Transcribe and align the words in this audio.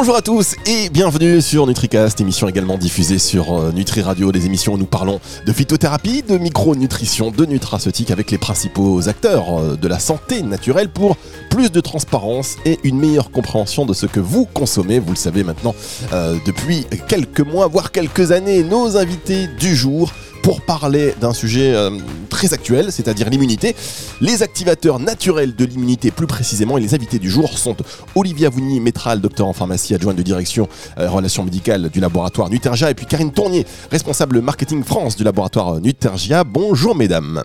Bonjour 0.00 0.16
à 0.16 0.22
tous 0.22 0.56
et 0.64 0.88
bienvenue 0.88 1.42
sur 1.42 1.66
NutriCast, 1.66 2.22
émission 2.22 2.48
également 2.48 2.78
diffusée 2.78 3.18
sur 3.18 3.52
euh, 3.52 3.70
Nutri 3.70 4.00
Radio, 4.00 4.32
des 4.32 4.46
émissions 4.46 4.72
où 4.72 4.78
nous 4.78 4.86
parlons 4.86 5.20
de 5.44 5.52
phytothérapie, 5.52 6.22
de 6.22 6.38
micronutrition, 6.38 7.30
de 7.30 7.44
nutraceutique 7.44 8.10
avec 8.10 8.30
les 8.30 8.38
principaux 8.38 9.10
acteurs 9.10 9.60
euh, 9.60 9.76
de 9.76 9.88
la 9.88 9.98
santé 9.98 10.40
naturelle 10.40 10.88
pour 10.88 11.18
plus 11.50 11.70
de 11.70 11.82
transparence 11.82 12.56
et 12.64 12.78
une 12.82 12.98
meilleure 12.98 13.30
compréhension 13.30 13.84
de 13.84 13.92
ce 13.92 14.06
que 14.06 14.20
vous 14.20 14.46
consommez. 14.46 15.00
Vous 15.00 15.10
le 15.10 15.16
savez 15.16 15.44
maintenant 15.44 15.74
euh, 16.14 16.38
depuis 16.46 16.86
quelques 17.06 17.40
mois, 17.40 17.66
voire 17.66 17.92
quelques 17.92 18.32
années, 18.32 18.62
nos 18.62 18.96
invités 18.96 19.48
du 19.58 19.76
jour 19.76 20.14
pour 20.42 20.60
parler 20.60 21.14
d'un 21.20 21.32
sujet 21.32 21.74
euh, 21.74 21.90
très 22.28 22.52
actuel, 22.54 22.92
c'est-à-dire 22.92 23.28
l'immunité. 23.30 23.74
Les 24.20 24.42
activateurs 24.42 24.98
naturels 24.98 25.54
de 25.54 25.64
l'immunité, 25.64 26.10
plus 26.10 26.26
précisément, 26.26 26.78
et 26.78 26.80
les 26.80 26.94
invités 26.94 27.18
du 27.18 27.30
jour 27.30 27.58
sont 27.58 27.76
Olivia 28.14 28.48
Vouni, 28.48 28.80
métral, 28.80 29.20
docteur 29.20 29.46
en 29.46 29.52
pharmacie, 29.52 29.94
adjointe 29.94 30.16
de 30.16 30.22
direction 30.22 30.68
euh, 30.98 31.08
relations 31.08 31.44
médicales 31.44 31.90
du 31.90 32.00
laboratoire 32.00 32.50
Nutergia, 32.50 32.90
et 32.90 32.94
puis 32.94 33.06
Karine 33.06 33.32
Tournier, 33.32 33.66
responsable 33.90 34.40
marketing 34.40 34.84
France 34.84 35.16
du 35.16 35.24
laboratoire 35.24 35.80
Nutergia. 35.80 36.44
Bonjour 36.44 36.94
mesdames. 36.94 37.42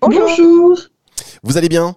Bonjour. 0.00 0.78
Vous 1.42 1.56
allez 1.56 1.68
bien? 1.68 1.96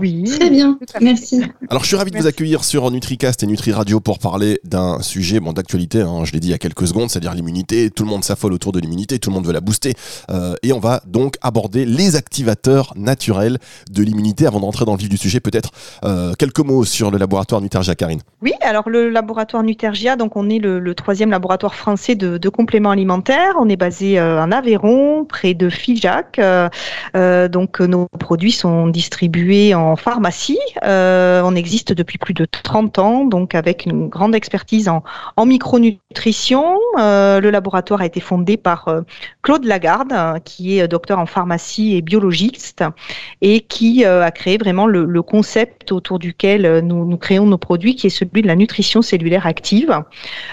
Oui. 0.00 0.24
Très 0.24 0.50
bien, 0.50 0.78
merci. 1.00 1.42
Alors 1.70 1.82
je 1.82 1.88
suis 1.88 1.96
ravi 1.96 2.10
de 2.10 2.18
vous 2.18 2.26
accueillir 2.26 2.64
sur 2.64 2.90
NutriCast 2.90 3.42
et 3.42 3.46
Nutri 3.46 3.72
Radio 3.72 4.00
pour 4.00 4.18
parler 4.18 4.60
d'un 4.64 5.00
sujet 5.02 5.40
bon, 5.40 5.52
d'actualité, 5.52 6.00
hein, 6.00 6.24
je 6.24 6.32
l'ai 6.32 6.40
dit 6.40 6.48
il 6.48 6.50
y 6.50 6.54
a 6.54 6.58
quelques 6.58 6.86
secondes, 6.86 7.10
c'est-à-dire 7.10 7.34
l'immunité. 7.34 7.90
Tout 7.90 8.04
le 8.04 8.10
monde 8.10 8.24
s'affole 8.24 8.52
autour 8.52 8.72
de 8.72 8.80
l'immunité, 8.80 9.18
tout 9.18 9.30
le 9.30 9.34
monde 9.34 9.46
veut 9.46 9.52
la 9.52 9.60
booster. 9.60 9.94
Euh, 10.30 10.54
et 10.62 10.72
on 10.72 10.80
va 10.80 11.00
donc 11.06 11.36
aborder 11.42 11.84
les 11.84 12.16
activateurs 12.16 12.92
naturels 12.96 13.58
de 13.90 14.02
l'immunité. 14.02 14.46
Avant 14.46 14.60
d'entrer 14.60 14.84
dans 14.84 14.92
le 14.92 14.98
vif 14.98 15.08
du 15.08 15.16
sujet, 15.16 15.40
peut-être 15.40 15.70
euh, 16.04 16.34
quelques 16.38 16.60
mots 16.60 16.84
sur 16.84 17.10
le 17.10 17.18
laboratoire 17.18 17.60
Nutergia, 17.60 17.94
Karine. 17.94 18.20
Oui, 18.42 18.52
alors 18.60 18.88
le 18.88 19.08
laboratoire 19.08 19.62
Nutergia, 19.62 20.16
donc 20.16 20.36
on 20.36 20.50
est 20.50 20.58
le, 20.58 20.94
troisième 20.94 21.30
laboratoire 21.30 21.74
français 21.74 22.14
de, 22.14 22.48
compléments 22.48 22.90
alimentaires. 22.90 23.54
On 23.60 23.68
est 23.68 23.76
basé 23.76 24.18
euh, 24.18 24.42
en 24.42 24.50
Aveyron, 24.50 25.24
près 25.24 25.54
de 25.54 25.68
Figeac. 25.68 26.40
donc 27.14 27.80
nos 27.80 28.06
produits 28.18 28.52
sont 28.52 28.88
distribués 28.88 29.67
en 29.74 29.96
pharmacie. 29.96 30.58
Euh, 30.84 31.42
on 31.44 31.54
existe 31.54 31.92
depuis 31.92 32.18
plus 32.18 32.34
de 32.34 32.44
30 32.44 32.98
ans, 32.98 33.24
donc 33.24 33.54
avec 33.54 33.86
une 33.86 34.08
grande 34.08 34.34
expertise 34.34 34.88
en, 34.88 35.02
en 35.36 35.46
micronutrition. 35.46 36.07
Euh, 36.98 37.40
le 37.40 37.50
laboratoire 37.50 38.00
a 38.00 38.06
été 38.06 38.20
fondé 38.20 38.56
par 38.56 38.88
euh, 38.88 39.02
Claude 39.42 39.64
Lagarde, 39.64 40.42
qui 40.44 40.78
est 40.78 40.88
docteur 40.88 41.18
en 41.18 41.26
pharmacie 41.26 41.96
et 41.96 42.02
biologiste, 42.02 42.82
et 43.40 43.60
qui 43.60 44.04
a 44.04 44.30
créé 44.30 44.56
vraiment 44.58 44.86
le, 44.86 45.22
concept 45.22 45.92
autour 45.92 46.18
duquel 46.18 46.80
nous, 46.80 47.04
nous, 47.04 47.16
créons 47.16 47.46
nos 47.46 47.58
produits, 47.58 47.94
qui 47.94 48.06
est 48.06 48.10
celui 48.10 48.42
de 48.42 48.46
la 48.46 48.56
nutrition 48.56 49.02
cellulaire 49.02 49.46
active, 49.46 50.02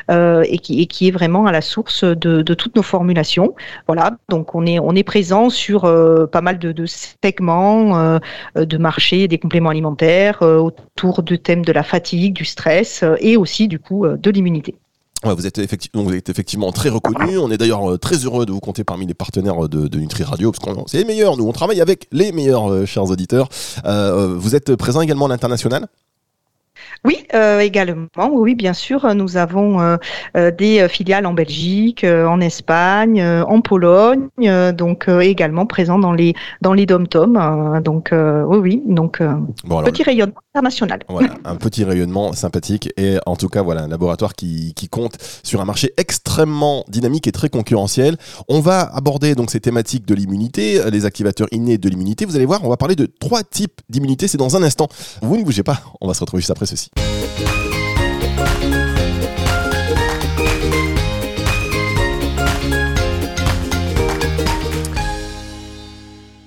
et 0.09 0.57
qui, 0.59 0.81
et, 0.81 0.87
qui, 0.87 1.07
est 1.07 1.11
vraiment 1.11 1.45
à 1.45 1.51
la 1.51 1.61
source 1.61 2.03
de, 2.03 2.41
de, 2.41 2.53
toutes 2.53 2.75
nos 2.75 2.83
formulations. 2.83 3.55
Voilà, 3.87 4.17
donc 4.29 4.55
on 4.55 4.65
est, 4.65 4.79
on 4.79 4.93
est 4.95 5.03
présent 5.03 5.49
sur 5.49 5.81
pas 6.31 6.41
mal 6.41 6.59
de, 6.59 6.71
de 6.71 6.85
segments 6.85 8.19
de 8.55 8.77
marché 8.77 9.27
des 9.27 9.37
compléments 9.37 9.69
alimentaires 9.69 10.41
euh, 10.41 10.57
autour 10.57 11.23
du 11.23 11.39
thème 11.39 11.63
de 11.63 11.71
la 11.71 11.83
fatigue, 11.83 12.33
du 12.33 12.45
stress 12.45 13.03
euh, 13.03 13.15
et 13.19 13.37
aussi 13.37 13.67
du 13.67 13.79
coup 13.79 14.05
euh, 14.05 14.17
de 14.17 14.31
l'immunité. 14.31 14.75
Vous, 15.33 15.47
êtes 15.47 15.57
effectivement, 15.57 16.03
vous 16.03 16.13
êtes 16.13 16.29
effectivement 16.29 16.71
très 16.71 16.89
reconnu. 16.89 17.37
On 17.37 17.49
est 17.51 17.57
d'ailleurs 17.57 17.99
très 17.99 18.15
heureux 18.17 18.45
de 18.45 18.51
vous 18.51 18.59
compter 18.59 18.83
parmi 18.83 19.05
les 19.05 19.13
partenaires 19.13 19.67
de, 19.67 19.97
Nutri 19.97 20.23
Radio, 20.23 20.51
parce 20.51 20.63
que 20.63 20.81
c'est 20.87 20.99
les 20.99 21.05
meilleurs. 21.05 21.37
Nous, 21.37 21.47
on 21.47 21.53
travaille 21.53 21.81
avec 21.81 22.07
les 22.11 22.31
meilleurs, 22.31 22.85
chers 22.85 23.05
auditeurs. 23.05 23.49
vous 23.83 24.55
êtes 24.55 24.75
présent 24.75 25.01
également 25.01 25.25
à 25.25 25.29
l'international? 25.29 25.87
Oui, 27.03 27.25
euh, 27.33 27.59
également. 27.59 28.07
Oui, 28.31 28.55
bien 28.55 28.73
sûr. 28.73 29.13
Nous 29.13 29.37
avons 29.37 29.79
euh, 29.79 29.97
euh, 30.35 30.51
des 30.51 30.87
filiales 30.89 31.25
en 31.25 31.33
Belgique, 31.33 32.03
en 32.03 32.39
Espagne, 32.41 33.23
en 33.23 33.61
Pologne, 33.61 34.29
donc 34.73 35.07
également 35.07 35.65
présents 35.65 35.99
dans 35.99 36.13
les 36.13 36.33
dans 36.61 36.73
les 36.73 36.85
dom-tom. 36.85 37.81
donc 37.83 38.09
oui, 38.11 38.57
oui. 38.57 38.81
Donc 38.85 39.21
petit 39.85 40.03
rayonnement 40.03 40.41
international. 40.55 40.99
Voilà, 41.09 41.35
un 41.45 41.55
petit 41.55 41.83
rayonnement 41.83 42.33
sympathique 42.33 42.89
et 42.97 43.17
en 43.25 43.35
tout 43.35 43.49
cas 43.49 43.61
voilà 43.61 43.83
un 43.83 43.87
laboratoire 43.87 44.33
qui, 44.33 44.73
qui 44.73 44.87
compte 44.87 45.17
sur 45.43 45.61
un 45.61 45.65
marché 45.65 45.93
extrêmement 45.97 46.85
dynamique 46.87 47.27
et 47.27 47.31
très 47.31 47.49
concurrentiel. 47.49 48.17
On 48.47 48.61
va 48.61 48.81
aborder 48.81 49.35
donc 49.35 49.51
ces 49.51 49.59
thématiques 49.59 50.05
de 50.05 50.15
l'immunité, 50.15 50.81
les 50.89 51.05
activateurs 51.05 51.47
innés 51.51 51.77
de 51.77 51.89
l'immunité. 51.89 52.25
Vous 52.25 52.35
allez 52.35 52.45
voir, 52.45 52.63
on 52.63 52.69
va 52.69 52.77
parler 52.77 52.95
de 52.95 53.05
trois 53.05 53.43
types 53.43 53.81
d'immunité. 53.89 54.27
C'est 54.27 54.37
dans 54.37 54.55
un 54.55 54.63
instant. 54.63 54.87
Vous 55.21 55.37
ne 55.37 55.43
bougez 55.43 55.63
pas. 55.63 55.81
On 55.99 56.07
va 56.07 56.13
se 56.13 56.21
retrouver 56.21 56.41
juste 56.41 56.51
après 56.51 56.65
ceci. 56.65 56.89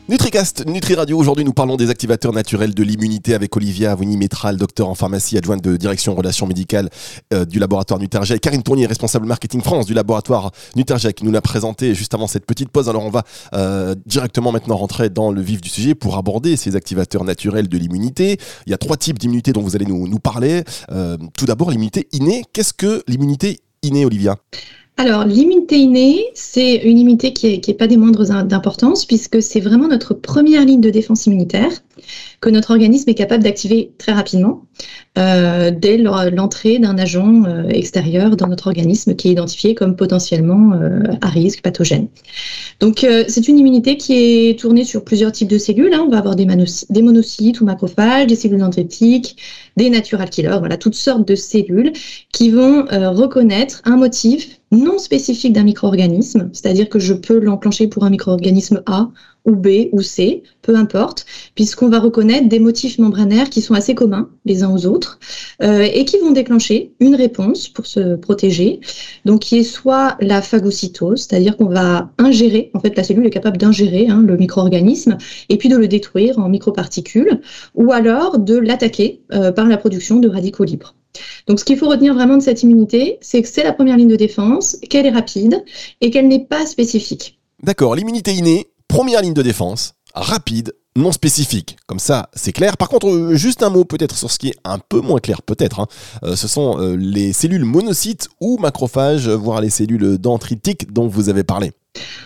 NutriCast, 0.08 0.64
Nutri 0.66 0.94
Radio. 0.94 1.18
Aujourd'hui, 1.18 1.44
nous 1.44 1.52
parlons 1.52 1.76
des 1.76 1.90
activateurs 1.90 2.32
naturels 2.32 2.72
de 2.72 2.82
l'immunité 2.82 3.34
avec 3.34 3.54
Olivia 3.54 3.92
Avoni 3.92 4.16
Métral, 4.16 4.56
docteur 4.56 4.88
en 4.88 4.94
pharmacie, 4.94 5.36
adjointe 5.36 5.62
de 5.62 5.76
direction 5.76 6.14
relations 6.14 6.46
médicales 6.46 6.88
euh, 7.34 7.44
du 7.44 7.58
laboratoire 7.58 8.00
Nutergia 8.00 8.34
et 8.34 8.38
Karine 8.38 8.62
Tournier, 8.62 8.86
responsable 8.86 9.26
marketing 9.26 9.60
France 9.60 9.84
du 9.84 9.92
laboratoire 9.92 10.52
Nutergia, 10.76 11.12
qui 11.12 11.26
nous 11.26 11.30
l'a 11.30 11.42
présenté 11.42 11.94
juste 11.94 12.14
avant 12.14 12.26
cette 12.26 12.46
petite 12.46 12.70
pause. 12.70 12.88
Alors, 12.88 13.04
on 13.04 13.10
va 13.10 13.22
euh, 13.52 13.94
directement 14.06 14.50
maintenant 14.50 14.78
rentrer 14.78 15.10
dans 15.10 15.30
le 15.30 15.42
vif 15.42 15.60
du 15.60 15.68
sujet 15.68 15.94
pour 15.94 16.16
aborder 16.16 16.56
ces 16.56 16.74
activateurs 16.74 17.24
naturels 17.24 17.68
de 17.68 17.76
l'immunité. 17.76 18.38
Il 18.66 18.70
y 18.70 18.74
a 18.74 18.78
trois 18.78 18.96
types 18.96 19.18
d'immunité 19.18 19.52
dont 19.52 19.60
vous 19.60 19.76
allez 19.76 19.84
nous, 19.84 20.08
nous 20.08 20.20
parler. 20.20 20.64
Euh, 20.90 21.18
tout 21.36 21.44
d'abord, 21.44 21.70
l'immunité 21.70 22.08
innée. 22.12 22.44
Qu'est-ce 22.54 22.72
que 22.72 23.02
l'immunité 23.08 23.60
innée, 23.82 24.06
Olivia? 24.06 24.36
Alors, 25.00 25.24
l'immunité 25.24 25.78
innée, 25.78 26.24
c'est 26.34 26.74
une 26.74 26.98
immunité 26.98 27.32
qui 27.32 27.46
n'est 27.46 27.60
est 27.64 27.74
pas 27.74 27.86
des 27.86 27.96
moindres 27.96 28.24
d'importance, 28.44 29.04
puisque 29.04 29.40
c'est 29.40 29.60
vraiment 29.60 29.86
notre 29.86 30.12
première 30.12 30.64
ligne 30.64 30.80
de 30.80 30.90
défense 30.90 31.26
immunitaire 31.26 31.70
que 32.40 32.50
notre 32.50 32.70
organisme 32.70 33.10
est 33.10 33.14
capable 33.14 33.42
d'activer 33.42 33.92
très 33.98 34.12
rapidement 34.12 34.64
euh, 35.16 35.72
dès 35.76 35.96
l'entrée 35.96 36.78
d'un 36.78 36.96
agent 36.98 37.44
euh, 37.44 37.68
extérieur 37.68 38.36
dans 38.36 38.46
notre 38.46 38.68
organisme 38.68 39.16
qui 39.16 39.28
est 39.28 39.32
identifié 39.32 39.74
comme 39.74 39.96
potentiellement 39.96 40.74
euh, 40.74 41.02
à 41.20 41.28
risque 41.28 41.62
pathogène. 41.62 42.08
Donc 42.78 43.04
c'est 43.26 43.48
une 43.48 43.58
immunité 43.58 43.96
qui 43.96 44.14
est 44.14 44.58
tournée 44.58 44.84
sur 44.84 45.02
plusieurs 45.02 45.32
types 45.32 45.48
de 45.48 45.58
cellules. 45.58 45.92
Hein. 45.92 46.04
On 46.06 46.10
va 46.10 46.18
avoir 46.18 46.36
des, 46.36 46.46
des, 46.90 47.02
monocytes 47.02 47.60
ou 47.60 47.64
macrophages, 47.64 48.28
des 48.28 48.36
cellules 48.36 48.60
dendritiques, 48.60 49.36
des 49.76 49.90
natural 49.90 50.30
killers, 50.30 50.58
voilà 50.60 50.76
toutes 50.76 50.94
sortes 50.94 51.26
de 51.26 51.34
cellules 51.34 51.92
qui 52.32 52.50
vont 52.50 52.84
reconnaître 52.88 53.82
un 53.84 53.96
motif 53.96 54.60
non 54.70 54.98
spécifique 54.98 55.54
d'un 55.54 55.64
micro-organisme, 55.64 56.50
c'est-à-dire 56.52 56.88
que 56.88 56.98
je 56.98 57.14
peux 57.14 57.40
l'enclencher 57.40 57.88
pour 57.88 58.04
un 58.04 58.10
micro-organisme 58.10 58.82
A 58.86 59.10
ou 59.48 59.56
B 59.56 59.88
ou 59.92 60.02
C, 60.02 60.42
peu 60.62 60.76
importe, 60.76 61.26
puisqu'on 61.54 61.88
va 61.88 61.98
reconnaître 61.98 62.48
des 62.48 62.58
motifs 62.58 62.98
membranaires 62.98 63.50
qui 63.50 63.62
sont 63.62 63.74
assez 63.74 63.94
communs 63.94 64.28
les 64.44 64.62
uns 64.62 64.72
aux 64.72 64.86
autres 64.86 65.18
euh, 65.62 65.88
et 65.92 66.04
qui 66.04 66.18
vont 66.18 66.30
déclencher 66.30 66.92
une 67.00 67.14
réponse 67.14 67.68
pour 67.68 67.86
se 67.86 68.14
protéger, 68.16 68.80
donc 69.24 69.40
qui 69.40 69.58
est 69.58 69.64
soit 69.64 70.16
la 70.20 70.42
phagocytose, 70.42 71.26
c'est-à-dire 71.26 71.56
qu'on 71.56 71.68
va 71.68 72.10
ingérer, 72.18 72.70
en 72.74 72.80
fait 72.80 72.96
la 72.96 73.02
cellule 73.02 73.26
est 73.26 73.30
capable 73.30 73.56
d'ingérer 73.56 74.08
hein, 74.08 74.22
le 74.24 74.36
micro-organisme 74.36 75.16
et 75.48 75.56
puis 75.56 75.68
de 75.68 75.76
le 75.76 75.88
détruire 75.88 76.38
en 76.38 76.48
microparticules, 76.48 77.40
ou 77.74 77.92
alors 77.92 78.38
de 78.38 78.56
l'attaquer 78.56 79.22
euh, 79.32 79.50
par 79.50 79.66
la 79.66 79.78
production 79.78 80.18
de 80.20 80.28
radicaux 80.28 80.64
libres. 80.64 80.94
Donc, 81.46 81.58
ce 81.58 81.64
qu'il 81.64 81.78
faut 81.78 81.88
retenir 81.88 82.14
vraiment 82.14 82.36
de 82.36 82.42
cette 82.42 82.62
immunité, 82.62 83.18
c'est 83.20 83.42
que 83.42 83.48
c'est 83.48 83.64
la 83.64 83.72
première 83.72 83.96
ligne 83.96 84.08
de 84.08 84.16
défense, 84.16 84.76
qu'elle 84.88 85.06
est 85.06 85.10
rapide 85.10 85.64
et 86.00 86.10
qu'elle 86.10 86.28
n'est 86.28 86.44
pas 86.44 86.66
spécifique. 86.66 87.40
D'accord, 87.62 87.96
l'immunité 87.96 88.32
innée, 88.32 88.68
première 88.88 89.22
ligne 89.22 89.34
de 89.34 89.42
défense, 89.42 89.94
rapide, 90.14 90.74
non 90.96 91.12
spécifique. 91.12 91.76
Comme 91.86 91.98
ça, 91.98 92.28
c'est 92.34 92.52
clair. 92.52 92.76
Par 92.76 92.88
contre, 92.88 93.08
euh, 93.08 93.34
juste 93.36 93.62
un 93.62 93.70
mot 93.70 93.84
peut-être 93.84 94.16
sur 94.16 94.30
ce 94.30 94.38
qui 94.38 94.48
est 94.48 94.56
un 94.64 94.78
peu 94.78 95.00
moins 95.00 95.20
clair, 95.20 95.42
peut-être. 95.42 95.80
Hein. 95.80 95.86
Euh, 96.24 96.36
ce 96.36 96.48
sont 96.48 96.80
euh, 96.80 96.96
les 96.96 97.32
cellules 97.32 97.64
monocytes 97.64 98.28
ou 98.40 98.58
macrophages, 98.58 99.28
voire 99.28 99.60
les 99.60 99.70
cellules 99.70 100.18
dendritiques 100.18 100.92
dont 100.92 101.06
vous 101.06 101.28
avez 101.28 101.44
parlé. 101.44 101.72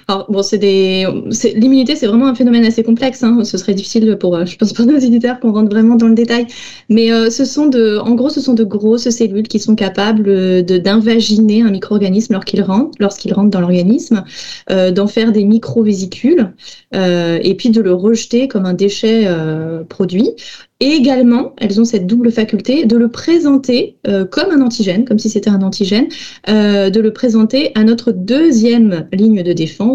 Alors, 0.08 0.26
bon, 0.30 0.42
c'est 0.42 0.58
des. 0.58 1.06
L'immunité, 1.54 1.96
c'est 1.96 2.06
vraiment 2.06 2.26
un 2.26 2.34
phénomène 2.34 2.64
assez 2.64 2.82
complexe. 2.82 3.22
Hein. 3.22 3.44
Ce 3.44 3.56
serait 3.58 3.74
difficile 3.74 4.16
pour, 4.18 4.36
euh, 4.36 4.44
je 4.44 4.56
pense, 4.56 4.72
pour 4.72 4.86
nos 4.92 4.98
éditeurs 4.98 5.40
qu'on 5.40 5.52
rentre 5.52 5.70
vraiment 5.70 5.96
dans 5.96 6.08
le 6.08 6.14
détail. 6.14 6.46
Mais 6.88 7.12
euh, 7.12 7.30
ce 7.30 7.44
sont 7.44 7.66
de, 7.66 7.98
en 7.98 8.14
gros, 8.14 8.30
ce 8.30 8.40
sont 8.40 8.54
de 8.54 8.64
grosses 8.64 9.08
cellules 9.10 9.48
qui 9.48 9.58
sont 9.58 9.74
capables 9.74 10.28
euh, 10.28 10.62
d'invaginer 10.62 11.62
un 11.62 11.70
micro-organisme 11.70 12.34
lorsqu'il 12.34 12.62
rentre, 12.62 12.98
rentre 13.34 13.50
dans 13.50 13.60
l'organisme, 13.60 14.24
d'en 14.68 15.06
faire 15.06 15.32
des 15.32 15.44
micro-vésicules, 15.44 16.52
et 16.92 17.54
puis 17.56 17.70
de 17.70 17.80
le 17.80 17.92
rejeter 17.92 18.48
comme 18.48 18.66
un 18.66 18.74
déchet 18.74 19.26
produit. 19.88 20.30
Et 20.80 20.90
également, 20.90 21.54
elles 21.58 21.80
ont 21.80 21.84
cette 21.84 22.06
double 22.06 22.32
faculté 22.32 22.84
de 22.86 22.96
le 22.96 23.08
présenter 23.08 23.96
comme 24.30 24.50
un 24.50 24.60
antigène, 24.60 25.04
comme 25.04 25.18
si 25.18 25.28
c'était 25.28 25.50
un 25.50 25.62
antigène, 25.62 26.08
de 26.48 27.00
le 27.00 27.12
présenter 27.12 27.72
à 27.74 27.84
notre 27.84 28.12
deuxième 28.12 29.06
ligne 29.12 29.42
de 29.42 29.52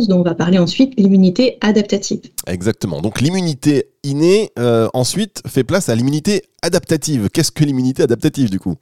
dont 0.07 0.19
on 0.19 0.23
va 0.23 0.35
parler 0.35 0.57
ensuite, 0.57 0.93
l'immunité 0.97 1.57
adaptative. 1.61 2.21
Exactement. 2.45 3.01
Donc 3.01 3.21
l'immunité 3.21 3.89
innée, 4.03 4.51
euh, 4.59 4.87
ensuite, 4.93 5.41
fait 5.47 5.63
place 5.63 5.89
à 5.89 5.95
l'immunité 5.95 6.43
adaptative. 6.61 7.29
Qu'est-ce 7.31 7.51
que 7.51 7.63
l'immunité 7.63 8.03
adaptative 8.03 8.49
du 8.49 8.59
coup? 8.59 8.75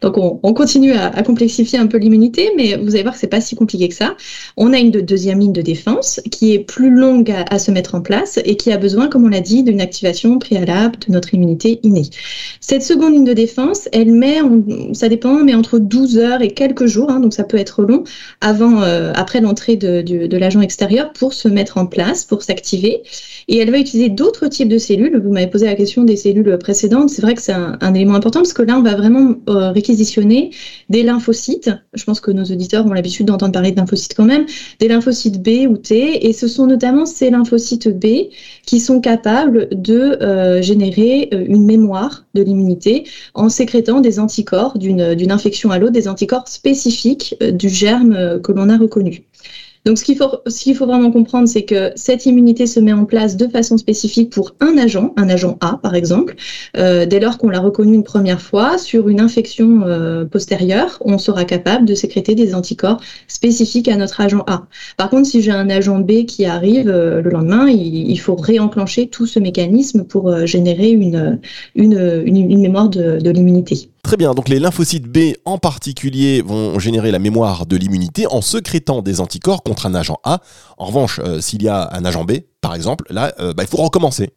Donc 0.00 0.16
on, 0.18 0.54
continue 0.54 0.92
à, 0.92 1.22
complexifier 1.22 1.78
un 1.78 1.86
peu 1.86 1.98
l'immunité, 1.98 2.50
mais 2.56 2.76
vous 2.76 2.94
allez 2.94 3.02
voir 3.02 3.14
que 3.14 3.20
c'est 3.20 3.26
pas 3.26 3.40
si 3.40 3.56
compliqué 3.56 3.88
que 3.88 3.94
ça. 3.94 4.16
On 4.56 4.72
a 4.72 4.78
une 4.78 4.90
deuxième 4.90 5.40
ligne 5.40 5.52
de 5.52 5.62
défense 5.62 6.20
qui 6.30 6.52
est 6.52 6.58
plus 6.58 6.90
longue 6.90 7.32
à, 7.50 7.58
se 7.58 7.70
mettre 7.70 7.94
en 7.94 8.00
place 8.00 8.38
et 8.44 8.56
qui 8.56 8.72
a 8.72 8.76
besoin, 8.76 9.08
comme 9.08 9.24
on 9.24 9.28
l'a 9.28 9.40
dit, 9.40 9.62
d'une 9.62 9.80
activation 9.80 10.38
préalable 10.38 10.96
de 11.06 11.12
notre 11.12 11.34
immunité 11.34 11.80
innée. 11.82 12.08
Cette 12.60 12.82
seconde 12.82 13.12
ligne 13.14 13.24
de 13.24 13.32
défense, 13.32 13.88
elle 13.92 14.12
met, 14.12 14.38
ça 14.92 15.08
dépend, 15.08 15.44
mais 15.44 15.54
entre 15.54 15.78
12 15.78 16.18
heures 16.18 16.42
et 16.42 16.50
quelques 16.50 16.86
jours, 16.86 17.10
hein, 17.10 17.20
donc 17.20 17.34
ça 17.34 17.44
peut 17.44 17.56
être 17.56 17.82
long, 17.82 18.04
avant, 18.40 18.82
euh, 18.82 19.12
après 19.14 19.40
l'entrée 19.40 19.76
de, 19.76 20.36
l'agent 20.36 20.60
extérieur 20.60 21.12
pour 21.12 21.32
se 21.32 21.48
mettre 21.48 21.78
en 21.78 21.86
place, 21.86 22.24
pour 22.24 22.42
s'activer. 22.42 23.02
Et 23.48 23.58
elle 23.58 23.70
va 23.70 23.78
utiliser 23.78 24.08
d'autres 24.08 24.46
types 24.46 24.68
de 24.68 24.78
cellules. 24.78 25.20
Vous 25.20 25.32
m'avez 25.32 25.46
posé 25.46 25.66
la 25.66 25.74
question 25.74 26.04
des 26.04 26.16
cellules 26.16 26.58
précédentes. 26.58 27.10
C'est 27.10 27.22
vrai 27.22 27.34
que 27.34 27.42
c'est 27.42 27.52
un, 27.52 27.94
élément 27.94 28.14
important 28.14 28.40
parce 28.40 28.52
que 28.52 28.62
là, 28.62 28.76
on 28.76 28.82
va 28.82 28.94
vraiment 28.94 29.34
euh, 29.48 29.67
réquisitionner 29.72 30.50
des 30.88 31.02
lymphocytes. 31.02 31.70
Je 31.94 32.04
pense 32.04 32.20
que 32.20 32.30
nos 32.30 32.44
auditeurs 32.44 32.86
ont 32.86 32.92
l'habitude 32.92 33.26
d'entendre 33.26 33.52
parler 33.52 33.72
de 33.72 33.76
lymphocytes 33.76 34.14
quand 34.16 34.24
même, 34.24 34.46
des 34.80 34.88
lymphocytes 34.88 35.42
B 35.42 35.68
ou 35.68 35.76
T. 35.76 36.26
Et 36.26 36.32
ce 36.32 36.48
sont 36.48 36.66
notamment 36.66 37.06
ces 37.06 37.30
lymphocytes 37.30 37.88
B 37.88 38.30
qui 38.66 38.80
sont 38.80 39.00
capables 39.00 39.68
de 39.72 40.18
euh, 40.22 40.62
générer 40.62 41.28
euh, 41.32 41.44
une 41.46 41.64
mémoire 41.64 42.24
de 42.34 42.42
l'immunité 42.42 43.04
en 43.34 43.48
sécrétant 43.48 44.00
des 44.00 44.18
anticorps 44.18 44.78
d'une 44.78 45.32
infection 45.32 45.70
à 45.70 45.78
l'autre, 45.78 45.92
des 45.92 46.08
anticorps 46.08 46.48
spécifiques 46.48 47.36
du 47.52 47.68
germe 47.68 48.40
que 48.42 48.52
l'on 48.52 48.68
a 48.68 48.76
reconnu. 48.76 49.27
Donc, 49.88 49.96
ce 49.96 50.04
qu'il 50.04 50.18
faut, 50.76 50.84
vraiment 50.84 51.10
comprendre, 51.10 51.48
c'est 51.48 51.64
que 51.64 51.92
cette 51.96 52.26
immunité 52.26 52.66
se 52.66 52.78
met 52.78 52.92
en 52.92 53.06
place 53.06 53.38
de 53.38 53.48
façon 53.48 53.78
spécifique 53.78 54.28
pour 54.28 54.54
un 54.60 54.76
agent, 54.76 55.14
un 55.16 55.30
agent 55.30 55.56
A 55.62 55.78
par 55.82 55.94
exemple. 55.94 56.34
Euh, 56.76 57.06
dès 57.06 57.20
lors 57.20 57.38
qu'on 57.38 57.48
l'a 57.48 57.60
reconnu 57.60 57.94
une 57.94 58.04
première 58.04 58.42
fois, 58.42 58.76
sur 58.76 59.08
une 59.08 59.18
infection 59.18 59.84
euh, 59.86 60.26
postérieure, 60.26 60.98
on 61.06 61.16
sera 61.16 61.46
capable 61.46 61.86
de 61.86 61.94
sécréter 61.94 62.34
des 62.34 62.54
anticorps 62.54 63.00
spécifiques 63.28 63.88
à 63.88 63.96
notre 63.96 64.20
agent 64.20 64.44
A. 64.46 64.66
Par 64.98 65.08
contre, 65.08 65.26
si 65.26 65.40
j'ai 65.40 65.52
un 65.52 65.70
agent 65.70 66.00
B 66.00 66.26
qui 66.26 66.44
arrive 66.44 66.90
euh, 66.90 67.22
le 67.22 67.30
lendemain, 67.30 67.70
il, 67.70 68.20
faut 68.20 68.36
réenclencher 68.36 69.08
tout 69.08 69.24
ce 69.24 69.38
mécanisme 69.38 70.04
pour 70.04 70.44
générer 70.44 70.90
une, 70.90 71.40
mémoire 71.74 72.90
de 72.90 73.30
l'immunité. 73.30 73.88
Très 74.08 74.16
bien, 74.16 74.32
donc 74.32 74.48
les 74.48 74.58
lymphocytes 74.58 75.04
B 75.04 75.34
en 75.44 75.58
particulier 75.58 76.40
vont 76.40 76.78
générer 76.78 77.10
la 77.10 77.18
mémoire 77.18 77.66
de 77.66 77.76
l'immunité 77.76 78.26
en 78.26 78.40
secrétant 78.40 79.02
des 79.02 79.20
anticorps 79.20 79.62
contre 79.62 79.84
un 79.84 79.94
agent 79.94 80.16
A. 80.24 80.40
En 80.78 80.86
revanche, 80.86 81.20
euh, 81.22 81.42
s'il 81.42 81.62
y 81.62 81.68
a 81.68 81.90
un 81.92 82.06
agent 82.06 82.24
B, 82.24 82.38
par 82.62 82.74
exemple, 82.74 83.04
là, 83.10 83.34
euh, 83.38 83.52
bah, 83.52 83.64
il 83.64 83.68
faut 83.68 83.76
recommencer. 83.76 84.30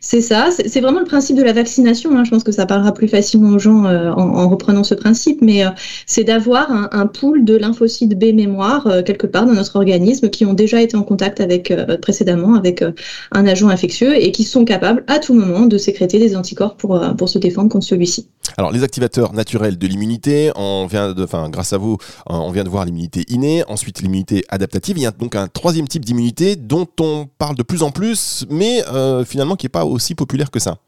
C'est 0.00 0.20
ça, 0.20 0.50
c'est 0.52 0.80
vraiment 0.80 1.00
le 1.00 1.06
principe 1.06 1.36
de 1.36 1.42
la 1.42 1.52
vaccination. 1.52 2.16
Hein. 2.16 2.22
Je 2.22 2.30
pense 2.30 2.44
que 2.44 2.52
ça 2.52 2.66
parlera 2.66 2.94
plus 2.94 3.08
facilement 3.08 3.50
aux 3.50 3.58
gens 3.58 3.84
euh, 3.86 4.12
en, 4.12 4.48
reprenant 4.48 4.84
ce 4.84 4.94
principe, 4.94 5.42
mais 5.42 5.64
c'est 6.06 6.24
d'avoir 6.24 6.70
un, 6.70 7.06
pool 7.08 7.44
de 7.44 7.56
lymphocytes 7.56 8.16
B 8.16 8.32
mémoire 8.32 8.86
quelque 9.04 9.26
part 9.26 9.44
dans 9.44 9.54
notre 9.54 9.74
organisme 9.74 10.30
qui 10.30 10.44
ont 10.44 10.54
déjà 10.54 10.80
été 10.80 10.96
en 10.96 11.02
contact 11.02 11.40
avec 11.40 11.72
précédemment 12.00 12.54
avec 12.54 12.84
un 13.32 13.46
agent 13.46 13.68
infectieux 13.68 14.14
et 14.14 14.30
qui 14.30 14.44
sont 14.44 14.64
capables 14.64 15.02
à 15.08 15.18
tout 15.18 15.34
moment 15.34 15.66
de 15.66 15.78
sécréter 15.78 16.20
des 16.20 16.36
anticorps 16.36 16.76
pour, 16.76 17.00
pour 17.16 17.28
se 17.28 17.38
défendre 17.38 17.70
contre 17.70 17.86
celui-ci. 17.86 18.28
Alors 18.56 18.72
les 18.72 18.82
activateurs 18.82 19.32
naturels 19.32 19.78
de 19.78 19.86
l'immunité, 19.86 20.52
on 20.56 20.86
vient 20.86 21.12
de, 21.12 21.24
enfin 21.24 21.48
grâce 21.48 21.72
à 21.72 21.78
vous, 21.78 21.98
on 22.26 22.50
vient 22.50 22.64
de 22.64 22.68
voir 22.68 22.84
l'immunité 22.84 23.24
innée, 23.28 23.64
ensuite 23.68 24.02
l'immunité 24.02 24.44
adaptative. 24.48 24.98
Il 24.98 25.02
y 25.02 25.06
a 25.06 25.10
donc 25.10 25.36
un 25.36 25.48
troisième 25.48 25.88
type 25.88 26.04
d'immunité 26.04 26.56
dont 26.56 26.86
on 27.00 27.28
parle 27.38 27.56
de 27.56 27.62
plus 27.62 27.82
en 27.82 27.90
plus, 27.90 28.46
mais 28.50 28.82
finalement 29.24 29.56
qui 29.56 29.66
n'est 29.66 29.70
pas 29.70 29.84
aussi 29.84 30.14
populaire 30.14 30.50
que 30.50 30.58
ça. 30.58 30.78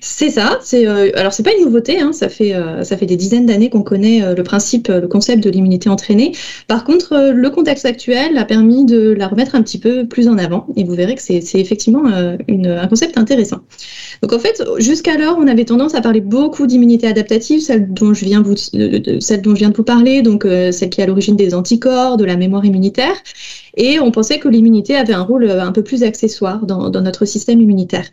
C'est 0.00 0.30
ça. 0.30 0.58
C'est 0.62 0.86
euh, 0.86 1.10
alors 1.14 1.32
c'est 1.32 1.42
pas 1.42 1.52
une 1.56 1.64
nouveauté. 1.64 2.00
Hein, 2.00 2.12
ça 2.12 2.28
fait 2.28 2.54
euh, 2.54 2.82
des 3.02 3.16
dizaines 3.16 3.46
d'années 3.46 3.70
qu'on 3.70 3.82
connaît 3.82 4.22
euh, 4.22 4.34
le 4.34 4.42
principe, 4.42 4.88
le 4.88 5.06
concept 5.06 5.42
de 5.42 5.50
l'immunité 5.50 5.88
entraînée. 5.88 6.32
Par 6.66 6.84
contre, 6.84 7.32
le 7.32 7.50
contexte 7.50 7.84
actuel 7.84 8.36
a 8.36 8.44
permis 8.44 8.84
de 8.84 9.12
la 9.12 9.28
remettre 9.28 9.54
un 9.54 9.62
petit 9.62 9.78
peu 9.78 10.06
plus 10.06 10.28
en 10.28 10.38
avant, 10.38 10.66
et 10.76 10.84
vous 10.84 10.94
verrez 10.94 11.14
que 11.14 11.22
c'est 11.22 11.42
effectivement 11.54 12.04
un 12.06 12.86
concept 12.88 13.18
intéressant. 13.18 13.58
Donc 14.22 14.32
en 14.32 14.38
fait, 14.38 14.62
jusqu'alors, 14.78 15.36
on 15.38 15.46
avait 15.46 15.64
tendance 15.64 15.94
à 15.94 16.00
parler 16.00 16.20
beaucoup 16.20 16.66
d'immunité 16.66 17.06
adaptative, 17.06 17.60
celle 17.60 17.92
dont 17.92 18.14
je 18.14 18.24
viens 18.24 18.40
de 18.40 19.76
vous 19.76 19.82
parler, 19.84 20.22
donc 20.22 20.44
celle 20.44 20.90
qui 20.90 21.00
est 21.00 21.04
à 21.04 21.06
l'origine 21.06 21.36
des 21.36 21.54
anticorps, 21.54 22.16
de 22.16 22.24
la 22.24 22.36
mémoire 22.36 22.64
immunitaire, 22.64 23.14
et 23.76 24.00
on 24.00 24.10
pensait 24.10 24.38
que 24.38 24.48
l'immunité 24.48 24.96
avait 24.96 25.14
un 25.14 25.22
rôle 25.22 25.50
un 25.50 25.72
peu 25.72 25.82
plus 25.82 26.02
accessoire 26.02 26.66
dans 26.66 27.00
notre 27.00 27.24
système 27.24 27.60
immunitaire. 27.60 28.04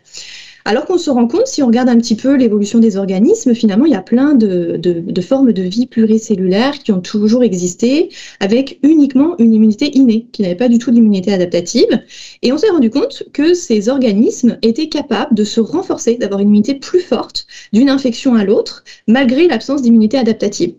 Alors 0.66 0.84
qu'on 0.84 0.98
se 0.98 1.10
rend 1.10 1.28
compte, 1.28 1.46
si 1.46 1.62
on 1.62 1.68
regarde 1.68 1.88
un 1.88 1.96
petit 1.96 2.16
peu 2.16 2.34
l'évolution 2.34 2.80
des 2.80 2.96
organismes, 2.96 3.54
finalement, 3.54 3.86
il 3.86 3.92
y 3.92 3.94
a 3.94 4.02
plein 4.02 4.34
de, 4.34 4.80
formes 5.20 5.52
de 5.52 5.62
vie 5.62 5.86
pluricellulaire 5.86 6.80
qui 6.80 6.90
ont 6.90 7.00
toujours 7.00 7.44
existé, 7.44 8.08
avec 8.40 8.80
uniquement 8.82 9.36
une 9.38 9.54
immunité 9.54 9.96
innée, 9.96 10.26
qui 10.32 10.42
n'avait 10.42 10.56
pas 10.56 10.68
du 10.68 10.78
tout 10.78 10.90
d'immunité 10.90 11.32
adaptative. 11.32 12.02
Et 12.42 12.52
on 12.52 12.58
s'est 12.58 12.70
rendu 12.70 12.90
compte 12.90 13.22
que 13.32 13.54
ces 13.54 13.88
organismes 13.88 14.58
étaient 14.62 14.88
capables 14.88 15.36
de 15.36 15.44
se 15.44 15.60
renforcer, 15.60 16.16
d'avoir 16.16 16.40
une 16.40 16.48
immunité 16.48 16.74
plus 16.74 16.98
forte 17.00 17.46
d'une 17.72 17.88
infection 17.88 18.34
à 18.34 18.42
l'autre, 18.42 18.82
malgré 19.06 19.46
l'absence 19.46 19.82
d'immunité 19.82 20.18
adaptative. 20.18 20.74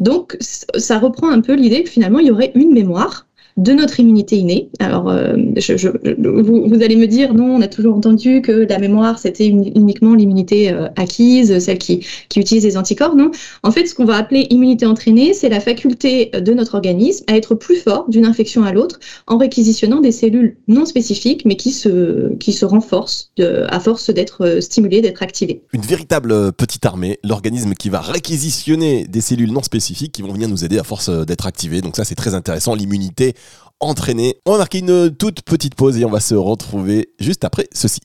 Donc, 0.00 0.36
ça 0.40 0.98
reprend 0.98 1.30
un 1.30 1.40
peu 1.40 1.54
l'idée 1.54 1.84
que 1.84 1.90
finalement, 1.90 2.18
il 2.18 2.26
y 2.26 2.30
aurait 2.32 2.50
une 2.56 2.72
mémoire 2.72 3.28
de 3.56 3.72
notre 3.72 4.00
immunité 4.00 4.36
innée. 4.36 4.70
Alors, 4.78 5.08
euh, 5.08 5.36
vous, 5.36 6.82
allez 6.82 6.96
me 6.96 7.06
dire, 7.06 7.34
non, 7.34 7.56
on 7.56 7.60
a 7.60 7.68
toujours 7.68 7.96
entendu 7.96 8.42
que 8.42 8.66
la 8.68 8.78
mémoire, 8.78 9.18
c'était 9.18 9.46
uniquement 9.46 10.14
l'immunité 10.14 10.72
euh, 10.72 10.88
acquise, 10.96 11.58
celle 11.58 11.78
qui, 11.78 12.06
utilise 12.36 12.64
les 12.64 12.76
anticorps. 12.76 13.16
Non, 13.16 13.30
en 13.62 13.70
fait, 13.70 13.86
ce 13.86 13.94
qu'on 13.94 14.04
va 14.04 14.16
appeler 14.16 14.46
immunité 14.50 14.86
entraînée, 14.86 15.34
c'est 15.34 15.48
la 15.48 15.60
faculté 15.60 16.30
de 16.32 16.54
notre 16.54 16.74
organisme 16.74 17.24
à 17.28 17.36
être 17.36 17.54
plus 17.54 17.76
fort 17.76 18.06
d'une 18.08 18.24
infection 18.24 18.64
à 18.64 18.72
l'autre 18.72 18.98
en 19.26 19.36
réquisitionnant 19.36 20.00
des 20.00 20.12
cellules 20.12 20.56
non 20.68 20.86
spécifiques, 20.86 21.44
mais 21.44 21.56
qui 21.56 21.70
se, 21.70 22.34
qui 22.36 22.52
se 22.52 22.64
renforcent 22.64 23.32
à 23.68 23.80
force 23.80 24.10
d'être 24.10 24.44
euh, 24.44 24.60
stimulées, 24.60 25.00
d'être 25.00 25.22
activées. 25.22 25.62
Une 25.72 25.82
véritable 25.82 26.52
petite 26.52 26.84
armée, 26.86 27.18
l'organisme 27.24 27.74
qui 27.74 27.88
va 27.88 28.00
réquisitionner 28.00 29.06
des 29.06 29.20
cellules 29.20 29.52
non 29.52 29.62
spécifiques 29.62 30.12
qui 30.12 30.22
vont 30.22 30.32
venir 30.32 30.48
nous 30.48 30.64
aider 30.64 30.78
à 30.78 30.84
force 30.84 31.10
d'être 31.10 31.46
activées. 31.46 31.80
Donc 31.80 31.96
ça, 31.96 32.04
c'est 32.04 32.14
très 32.14 32.34
intéressant. 32.34 32.74
L'immunité 32.74 33.34
entraîné. 33.80 34.36
On 34.46 34.52
va 34.52 34.58
marquer 34.58 34.78
une 34.78 35.10
toute 35.14 35.42
petite 35.42 35.74
pause 35.74 35.98
et 35.98 36.04
on 36.04 36.10
va 36.10 36.20
se 36.20 36.34
retrouver 36.34 37.10
juste 37.18 37.44
après 37.44 37.68
ceci. 37.72 38.00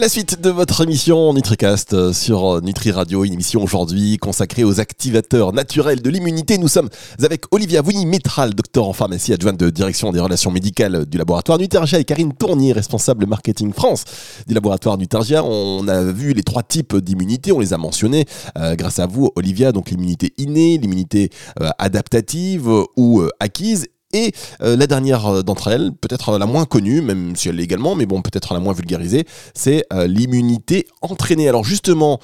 La 0.00 0.08
suite 0.08 0.40
de 0.40 0.48
votre 0.48 0.84
émission 0.84 1.34
NutriCast 1.34 1.92
euh, 1.92 2.14
sur 2.14 2.56
euh, 2.56 2.60
Nutri 2.62 2.90
Radio, 2.90 3.22
une 3.22 3.34
émission 3.34 3.62
aujourd'hui 3.62 4.16
consacrée 4.16 4.64
aux 4.64 4.80
activateurs 4.80 5.52
naturels 5.52 6.00
de 6.00 6.08
l'immunité. 6.08 6.56
Nous 6.56 6.68
sommes 6.68 6.88
avec 7.22 7.42
Olivia 7.50 7.82
Vouni-Métral, 7.82 8.54
docteur 8.54 8.88
en 8.88 8.94
pharmacie 8.94 9.34
adjointe 9.34 9.58
de 9.58 9.68
direction 9.68 10.10
des 10.10 10.18
relations 10.18 10.50
médicales 10.50 11.04
du 11.04 11.18
laboratoire 11.18 11.58
Nutergia 11.58 11.98
et 11.98 12.04
Karine 12.04 12.32
Tournier, 12.32 12.72
responsable 12.72 13.26
marketing 13.26 13.74
France 13.74 14.04
du 14.46 14.54
laboratoire 14.54 14.96
Nutergia. 14.96 15.44
On 15.44 15.86
a 15.86 16.02
vu 16.04 16.32
les 16.32 16.44
trois 16.44 16.62
types 16.62 16.96
d'immunité, 16.96 17.52
on 17.52 17.60
les 17.60 17.74
a 17.74 17.76
mentionnés 17.76 18.24
euh, 18.56 18.76
grâce 18.76 19.00
à 19.00 19.06
vous 19.06 19.30
Olivia, 19.36 19.70
donc 19.70 19.90
l'immunité 19.90 20.32
innée, 20.38 20.78
l'immunité 20.78 21.28
adaptative 21.78 22.70
ou 22.96 23.22
acquise 23.38 23.86
et 24.12 24.32
euh, 24.62 24.76
la 24.76 24.86
dernière 24.86 25.26
euh, 25.26 25.42
d'entre 25.42 25.68
elles, 25.68 25.92
peut-être 25.92 26.38
la 26.38 26.46
moins 26.46 26.64
connue, 26.64 27.00
même 27.00 27.36
si 27.36 27.48
elle 27.48 27.56
l'est 27.56 27.64
également, 27.64 27.94
mais 27.94 28.06
bon, 28.06 28.22
peut-être 28.22 28.54
la 28.54 28.60
moins 28.60 28.72
vulgarisée, 28.72 29.26
c'est 29.54 29.84
euh, 29.92 30.06
l'immunité 30.06 30.86
entraînée. 31.02 31.48
Alors 31.48 31.64
justement, 31.64 32.20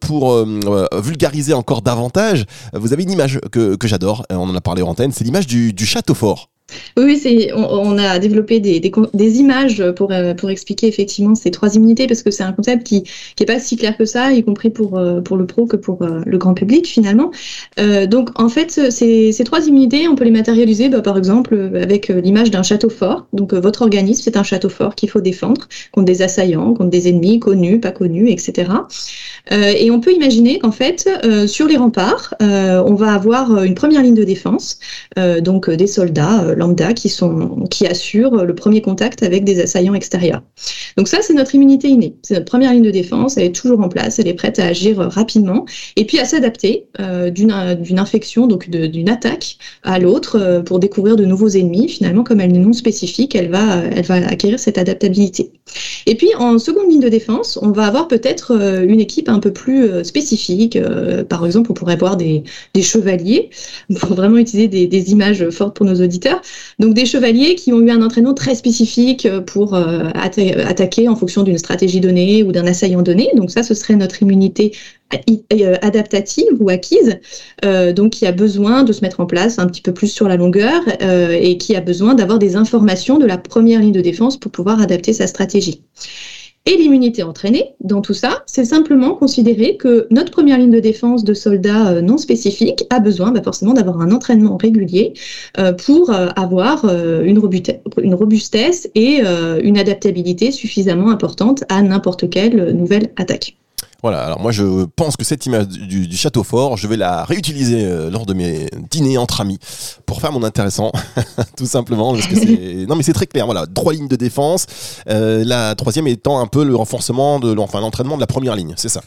pour 0.00 0.44
vulgariser 0.94 1.52
encore 1.52 1.82
davantage, 1.82 2.44
vous 2.72 2.92
avez 2.92 3.02
une 3.02 3.10
image 3.10 3.40
que, 3.50 3.76
j'adore, 3.84 4.24
on 4.30 4.48
en 4.48 4.54
a 4.54 4.60
parlé 4.60 4.82
en 4.82 4.88
antenne, 4.88 5.12
c'est 5.12 5.24
l'image 5.24 5.46
du 5.46 5.86
château 5.86 6.14
fort. 6.14 6.50
Oui, 6.98 7.16
c'est, 7.16 7.52
on, 7.52 7.96
a 7.98 8.18
développé 8.18 8.58
des, 8.58 8.80
des, 8.80 9.38
images 9.38 9.84
pour, 9.92 10.12
euh, 10.12 10.34
pour 10.34 10.50
expliquer 10.50 10.88
effectivement 10.88 11.34
ces 11.34 11.50
trois 11.50 11.74
immunités 11.74 12.06
parce 12.06 12.22
que 12.22 12.30
c'est 12.30 12.42
un 12.42 12.52
concept 12.52 12.84
qui 12.84 13.04
n'est 13.38 13.46
pas 13.46 13.60
si 13.60 13.76
clair 13.76 13.96
que 13.96 14.04
ça, 14.04 14.32
y 14.32 14.42
compris 14.42 14.70
pour, 14.70 14.98
euh, 14.98 15.20
pour 15.20 15.36
le 15.36 15.46
pro 15.46 15.66
que 15.66 15.76
pour 15.76 16.02
euh, 16.02 16.22
le 16.24 16.38
grand 16.38 16.54
public 16.54 16.86
finalement. 16.86 17.30
donc 18.08 18.30
en 18.34 18.48
fait, 18.48 18.70
ces, 18.90 19.32
ces, 19.32 19.44
trois 19.44 19.66
immunités, 19.66 20.08
on 20.08 20.16
peut 20.16 20.24
les 20.24 20.30
matérialiser 20.30 20.88
bah, 20.88 21.02
par 21.02 21.18
exemple 21.18 21.54
avec 21.74 22.08
l'image 22.08 22.50
d'un 22.50 22.62
château 22.62 22.88
fort. 22.88 23.26
Donc 23.32 23.52
votre 23.54 23.82
organisme, 23.82 24.22
c'est 24.24 24.36
un 24.36 24.42
château 24.42 24.68
fort 24.68 24.94
qu'il 24.94 25.10
faut 25.10 25.20
défendre 25.20 25.68
contre 25.92 26.06
des 26.06 26.22
assaillants, 26.22 26.74
contre 26.74 26.90
des 26.90 27.08
ennemis 27.08 27.38
connus, 27.38 27.78
pas 27.78 27.92
connus, 27.92 28.30
etc. 28.30 28.70
et 29.50 29.90
on 29.90 30.00
peut 30.00 30.12
imaginer 30.12 30.58
qu'en 30.58 30.72
fait, 30.72 31.08
sur 31.46 31.68
les 31.68 31.76
remparts, 31.76 32.34
on 32.40 32.94
va 32.94 33.12
avoir 33.12 33.62
une 33.62 33.74
première 33.74 34.02
ligne 34.02 34.14
de 34.14 34.24
défense, 34.24 34.78
donc 35.16 35.70
des 35.70 35.86
soldats 35.86 36.55
lambda 36.56 36.92
qui, 36.92 37.08
sont, 37.08 37.64
qui 37.70 37.86
assurent 37.86 38.44
le 38.44 38.54
premier 38.54 38.82
contact 38.82 39.22
avec 39.22 39.44
des 39.44 39.60
assaillants 39.60 39.94
extérieurs. 39.94 40.42
Donc 40.96 41.08
ça, 41.08 41.18
c'est 41.20 41.34
notre 41.34 41.54
immunité 41.54 41.88
innée. 41.88 42.16
C'est 42.22 42.34
notre 42.34 42.46
première 42.46 42.72
ligne 42.72 42.82
de 42.82 42.90
défense. 42.90 43.36
Elle 43.36 43.44
est 43.44 43.54
toujours 43.54 43.80
en 43.80 43.88
place. 43.88 44.18
Elle 44.18 44.28
est 44.28 44.34
prête 44.34 44.58
à 44.58 44.66
agir 44.66 44.98
rapidement 44.98 45.66
et 45.96 46.04
puis 46.04 46.18
à 46.18 46.24
s'adapter 46.24 46.86
d'une 47.30 47.98
infection, 47.98 48.46
donc 48.46 48.68
d'une 48.70 49.08
attaque 49.08 49.58
à 49.82 49.98
l'autre 49.98 50.62
pour 50.64 50.78
découvrir 50.78 51.16
de 51.16 51.24
nouveaux 51.24 51.48
ennemis. 51.48 51.88
Finalement, 51.88 52.24
comme 52.24 52.40
elle 52.40 52.54
est 52.54 52.58
non 52.58 52.72
spécifique, 52.72 53.34
elle 53.34 53.50
va, 53.50 53.82
elle 53.94 54.04
va 54.04 54.14
acquérir 54.26 54.58
cette 54.58 54.78
adaptabilité. 54.78 55.52
Et 56.06 56.14
puis 56.14 56.28
en 56.38 56.58
seconde 56.58 56.90
ligne 56.90 57.00
de 57.00 57.08
défense, 57.08 57.58
on 57.60 57.70
va 57.70 57.86
avoir 57.86 58.08
peut-être 58.08 58.52
une 58.88 59.00
équipe 59.00 59.28
un 59.28 59.38
peu 59.38 59.52
plus 59.52 60.04
spécifique. 60.04 60.78
par 61.28 61.44
exemple, 61.44 61.70
on 61.70 61.74
pourrait 61.74 61.96
voir 61.96 62.16
des, 62.16 62.44
des 62.74 62.82
chevaliers 62.82 63.50
pour 64.00 64.14
vraiment 64.14 64.38
utiliser 64.38 64.68
des, 64.68 64.86
des, 64.86 65.12
images 65.12 65.48
fortes 65.50 65.76
pour 65.76 65.86
nos 65.86 66.02
auditeurs. 66.02 66.40
Donc 66.78 66.94
des 66.94 67.06
chevaliers 67.06 67.54
qui 67.54 67.72
ont 67.72 67.80
eu 67.80 67.90
un 67.90 68.02
entraînement 68.02 68.34
très 68.34 68.54
spécifique 68.54 69.28
pour 69.46 69.74
euh, 69.74 70.08
attaquer 70.14 71.08
en 71.08 71.16
fonction 71.16 71.42
d'une 71.42 71.58
stratégie 71.58 72.00
donnée 72.00 72.42
ou 72.42 72.52
d'un 72.52 72.66
assaillant 72.66 73.02
donné. 73.02 73.30
Donc 73.34 73.50
ça, 73.50 73.62
ce 73.62 73.74
serait 73.74 73.96
notre 73.96 74.22
immunité 74.22 74.72
euh, 75.52 75.76
adaptative 75.82 76.46
ou 76.58 76.68
acquise, 76.68 77.18
euh, 77.64 77.92
donc 77.92 78.12
qui 78.12 78.26
a 78.26 78.32
besoin 78.32 78.82
de 78.82 78.92
se 78.92 79.00
mettre 79.02 79.20
en 79.20 79.26
place 79.26 79.58
un 79.58 79.66
petit 79.66 79.82
peu 79.82 79.94
plus 79.94 80.08
sur 80.08 80.28
la 80.28 80.36
longueur 80.36 80.82
et 81.00 81.58
qui 81.58 81.76
a 81.76 81.80
besoin 81.80 82.14
d'avoir 82.14 82.38
des 82.38 82.56
informations 82.56 83.18
de 83.18 83.26
la 83.26 83.38
première 83.38 83.80
ligne 83.80 83.92
de 83.92 84.00
défense 84.00 84.36
pour 84.36 84.50
pouvoir 84.50 84.80
adapter 84.80 85.12
sa 85.12 85.26
stratégie. 85.26 85.82
Et 86.68 86.76
l'immunité 86.76 87.22
entraînée, 87.22 87.74
dans 87.80 88.00
tout 88.00 88.12
ça, 88.12 88.42
c'est 88.46 88.64
simplement 88.64 89.14
considérer 89.14 89.76
que 89.76 90.08
notre 90.10 90.32
première 90.32 90.58
ligne 90.58 90.72
de 90.72 90.80
défense 90.80 91.22
de 91.22 91.32
soldats 91.32 91.92
euh, 91.92 92.00
non 92.02 92.18
spécifiques 92.18 92.84
a 92.90 92.98
besoin 92.98 93.30
bah, 93.30 93.40
forcément 93.40 93.72
d'avoir 93.72 94.00
un 94.00 94.10
entraînement 94.10 94.56
régulier 94.56 95.14
euh, 95.58 95.72
pour 95.72 96.10
euh, 96.10 96.26
avoir 96.34 96.84
une, 96.84 97.38
robustesse 97.38 98.90
et 98.96 99.20
une 99.62 99.78
adaptabilité 99.78 100.50
suffisamment 100.50 101.10
importante 101.10 101.62
à 101.68 101.82
n'importe 101.82 102.28
quelle 102.30 102.72
nouvelle 102.72 103.10
attaque. 103.16 103.56
Voilà, 104.06 104.22
alors 104.22 104.38
moi 104.38 104.52
je 104.52 104.84
pense 104.94 105.16
que 105.16 105.24
cette 105.24 105.46
image 105.46 105.66
du, 105.66 106.16
château 106.16 106.44
fort, 106.44 106.76
je 106.76 106.86
vais 106.86 106.96
la 106.96 107.24
réutiliser 107.24 107.84
euh, 107.84 108.08
lors 108.08 108.24
de 108.24 108.34
mes 108.34 108.68
dîners 108.88 109.18
entre 109.18 109.40
amis 109.40 109.58
pour 110.06 110.20
faire 110.20 110.30
mon 110.30 110.44
intéressant, 110.44 110.92
tout 111.56 111.66
simplement. 111.66 112.12
Parce 112.14 112.28
que 112.28 112.36
c'est... 112.36 112.86
non 112.88 112.94
mais 112.94 113.02
c'est 113.02 113.12
très 113.12 113.26
clair, 113.26 113.46
voilà, 113.46 113.66
trois 113.66 113.92
lignes 113.92 114.06
de 114.06 114.14
défense, 114.14 114.66
euh, 115.08 115.42
la 115.44 115.74
troisième 115.74 116.06
étant 116.06 116.38
un 116.38 116.46
peu 116.46 116.64
le 116.64 116.76
renforcement 116.76 117.40
de 117.40 117.58
enfin, 117.58 117.80
l'entraînement 117.80 118.14
de 118.14 118.20
la 118.20 118.28
première 118.28 118.54
ligne, 118.54 118.74
c'est 118.76 118.88
ça 118.88 119.00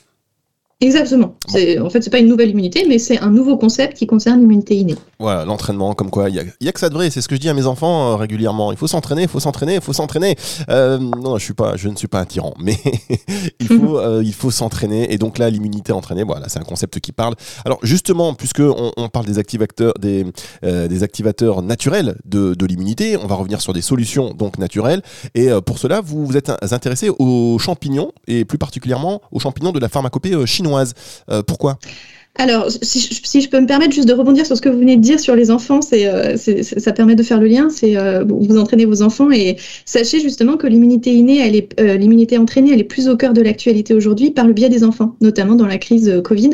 Exactement. 0.81 1.35
C'est, 1.45 1.77
en 1.77 1.89
fait, 1.89 2.01
c'est 2.01 2.09
pas 2.09 2.19
une 2.19 2.29
nouvelle 2.29 2.51
immunité, 2.51 2.85
mais 2.87 2.99
c'est 2.99 3.19
un 3.19 3.31
nouveau 3.31 3.57
concept 3.57 3.97
qui 3.97 4.07
concerne 4.07 4.39
l'immunité 4.39 4.75
innée. 4.77 4.95
Voilà, 5.19 5.43
l'entraînement, 5.43 5.93
comme 5.93 6.09
quoi, 6.09 6.29
il 6.29 6.35
y, 6.35 6.69
a, 6.69 6.71
que 6.71 6.79
ça 6.79 6.87
de 6.87 6.93
vrai. 6.93 7.09
C'est 7.09 7.19
ce 7.19 7.27
que 7.27 7.35
je 7.35 7.41
dis 7.41 7.49
à 7.49 7.53
mes 7.53 7.65
enfants 7.65 8.13
euh, 8.13 8.15
régulièrement. 8.15 8.71
Il 8.71 8.77
faut 8.77 8.87
s'entraîner, 8.87 9.23
il 9.23 9.27
faut 9.27 9.41
s'entraîner, 9.41 9.75
il 9.75 9.81
faut 9.81 9.91
s'entraîner. 9.91 10.37
Euh, 10.69 10.97
non, 10.97 11.37
je 11.37 11.43
suis 11.43 11.53
pas, 11.53 11.75
je 11.75 11.89
ne 11.89 11.97
suis 11.97 12.07
pas 12.07 12.21
un 12.21 12.25
tyran, 12.25 12.53
mais 12.61 12.77
il 13.59 13.67
faut, 13.67 13.97
euh, 13.99 14.21
il 14.23 14.33
faut 14.33 14.51
s'entraîner. 14.51 15.13
Et 15.13 15.17
donc 15.17 15.37
là, 15.37 15.49
l'immunité 15.49 15.91
entraînée, 15.91 16.23
voilà, 16.23 16.47
c'est 16.47 16.59
un 16.59 16.63
concept 16.63 17.01
qui 17.01 17.11
parle. 17.11 17.35
Alors 17.65 17.79
justement, 17.83 18.33
puisque 18.33 18.61
on, 18.61 19.09
parle 19.09 19.25
des 19.25 19.37
activateurs, 19.37 19.93
des, 19.99 20.25
des 20.61 21.03
activateurs 21.03 21.61
naturels 21.61 22.15
de, 22.23 22.53
de, 22.53 22.65
l'immunité, 22.65 23.17
on 23.17 23.27
va 23.27 23.35
revenir 23.35 23.59
sur 23.59 23.73
des 23.73 23.81
solutions 23.81 24.33
donc 24.33 24.59
naturelles. 24.59 25.01
Et 25.35 25.49
pour 25.65 25.79
cela, 25.79 25.99
vous 25.99 26.25
vous 26.25 26.37
êtes 26.37 26.51
intéressé 26.71 27.09
aux 27.09 27.57
champignons 27.59 28.11
et 28.27 28.45
plus 28.45 28.59
particulièrement 28.59 29.21
aux 29.31 29.39
champignons 29.39 29.71
de 29.71 29.79
la 29.79 29.89
pharmacopée 29.89 30.45
chinoise. 30.45 30.68
Euh, 31.29 31.43
pourquoi? 31.43 31.77
Alors, 32.35 32.69
si 32.69 33.41
je, 33.41 33.49
peux 33.49 33.59
me 33.59 33.65
permettre 33.65 33.93
juste 33.93 34.07
de 34.07 34.13
rebondir 34.13 34.45
sur 34.45 34.55
ce 34.55 34.61
que 34.61 34.69
vous 34.69 34.79
venez 34.79 34.95
de 34.95 35.01
dire 35.01 35.19
sur 35.19 35.35
les 35.35 35.51
enfants, 35.51 35.81
c'est, 35.81 36.07
euh, 36.07 36.37
ça 36.37 36.93
permet 36.93 37.15
de 37.15 37.23
faire 37.23 37.39
le 37.39 37.47
lien. 37.47 37.69
C'est 37.69 37.97
euh, 37.97 38.23
vous 38.23 38.57
entraînez 38.57 38.85
vos 38.85 39.01
enfants 39.01 39.29
et 39.29 39.57
sachez 39.83 40.21
justement 40.21 40.55
que 40.55 40.65
l'immunité 40.65 41.13
innée, 41.13 41.39
est 41.39 41.79
euh, 41.81 41.97
l'immunité 41.97 42.37
entraînée, 42.37 42.71
elle 42.71 42.79
est 42.79 42.85
plus 42.85 43.09
au 43.09 43.17
cœur 43.17 43.33
de 43.33 43.41
l'actualité 43.41 43.93
aujourd'hui 43.93 44.31
par 44.31 44.47
le 44.47 44.53
biais 44.53 44.69
des 44.69 44.85
enfants, 44.85 45.15
notamment 45.19 45.55
dans 45.55 45.65
la 45.65 45.77
crise 45.77 46.21
Covid, 46.23 46.51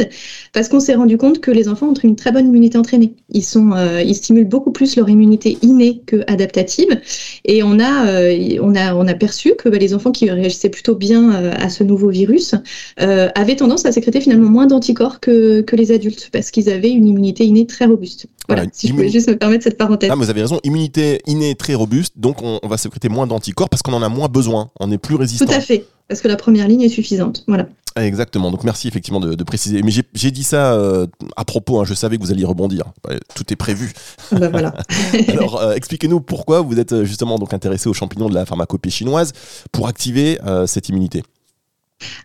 parce 0.53 0.69
qu'on 0.69 0.79
s'est 0.79 0.95
rendu 0.95 1.17
compte 1.17 1.39
que 1.39 1.51
les 1.51 1.67
enfants 1.67 1.89
ont 1.89 1.93
une 1.93 2.15
très 2.15 2.31
bonne 2.31 2.47
immunité 2.47 2.79
entraînée. 2.79 3.13
Ils 3.29 3.43
stimulent 3.43 4.47
beaucoup 4.47 4.71
plus 4.71 4.95
leur 4.95 5.09
immunité 5.09 5.59
innée 5.61 6.01
que 6.07 6.23
adaptative, 6.25 6.99
et 7.43 7.61
on 7.61 7.79
a, 7.79 8.93
on 8.95 9.05
perçu 9.19 9.53
que 9.55 9.69
bah, 9.69 9.77
les 9.77 9.93
enfants 9.93 10.11
qui 10.11 10.29
réagissaient 10.31 10.69
plutôt 10.69 10.95
bien 10.95 11.29
à 11.29 11.69
ce 11.69 11.83
nouveau 11.83 12.09
virus 12.09 12.55
avaient 12.97 13.55
tendance 13.55 13.85
à 13.85 13.91
sécréter 13.91 14.19
finalement 14.19 14.49
moins 14.49 14.65
d'anticorps 14.65 15.19
que 15.19 15.61
que 15.65 15.75
les 15.75 15.91
adultes 15.91 16.29
parce 16.31 16.51
qu'ils 16.51 16.69
avaient 16.69 16.91
une 16.91 17.07
immunité 17.07 17.45
innée 17.45 17.65
très 17.65 17.85
robuste. 17.85 18.27
Voilà, 18.47 18.65
si 18.71 18.87
je 18.87 18.93
pouvais 18.93 19.09
juste 19.09 19.27
me 19.27 19.37
permettre 19.37 19.63
cette 19.63 19.77
parenthèse. 19.77 20.09
Ah, 20.11 20.15
vous 20.15 20.29
avez 20.29 20.41
raison, 20.41 20.59
immunité 20.63 21.21
innée 21.25 21.55
très 21.55 21.73
robuste, 21.73 22.13
donc 22.15 22.41
on, 22.41 22.59
va 22.67 22.77
sécréter 22.77 23.09
moins 23.09 23.27
d'anticorps 23.27 23.69
parce 23.69 23.81
qu'on 23.81 23.93
en 23.93 24.01
a 24.01 24.09
moins 24.09 24.27
besoin, 24.27 24.69
on 24.79 24.91
est 24.91 24.97
plus 24.97 25.15
résistant. 25.15 25.45
Tout 25.45 25.51
à 25.51 25.59
fait, 25.59 25.85
parce 26.07 26.21
que 26.21 26.27
la 26.27 26.35
première 26.35 26.67
ligne 26.67 26.81
est 26.81 26.89
suffisante. 26.89 27.43
Voilà. 27.47 27.67
Exactement, 27.97 28.51
donc 28.51 28.65
merci 28.65 28.89
effectivement 28.89 29.21
de, 29.21 29.41
préciser. 29.45 29.81
Mais 29.81 29.91
j'ai 30.13 30.31
dit 30.31 30.43
ça 30.43 30.73
euh, 30.73 31.07
à 31.37 31.45
propos, 31.45 31.79
hein, 31.79 31.85
je 31.85 31.93
savais 31.93 32.17
que 32.17 32.23
vous 32.23 32.31
alliez 32.31 32.43
rebondir. 32.43 32.91
Tout 33.35 33.53
est 33.53 33.55
prévu. 33.55 33.93
Ah 34.33 34.35
bah 34.35 34.49
voilà. 34.49 34.73
Alors 35.29 35.61
euh, 35.61 35.73
expliquez-nous 35.75 36.19
pourquoi 36.19 36.59
vous 36.59 36.77
êtes 36.77 36.91
euh, 36.91 37.05
justement 37.05 37.39
donc 37.39 37.53
intéressé 37.53 37.87
aux 37.87 37.93
champignons 37.93 38.27
de 38.27 38.33
la 38.33 38.45
pharmacopée 38.45 38.89
chinoise 38.89 39.31
pour 39.71 39.87
activer 39.87 40.37
cette 40.67 40.89
immunité. 40.89 41.23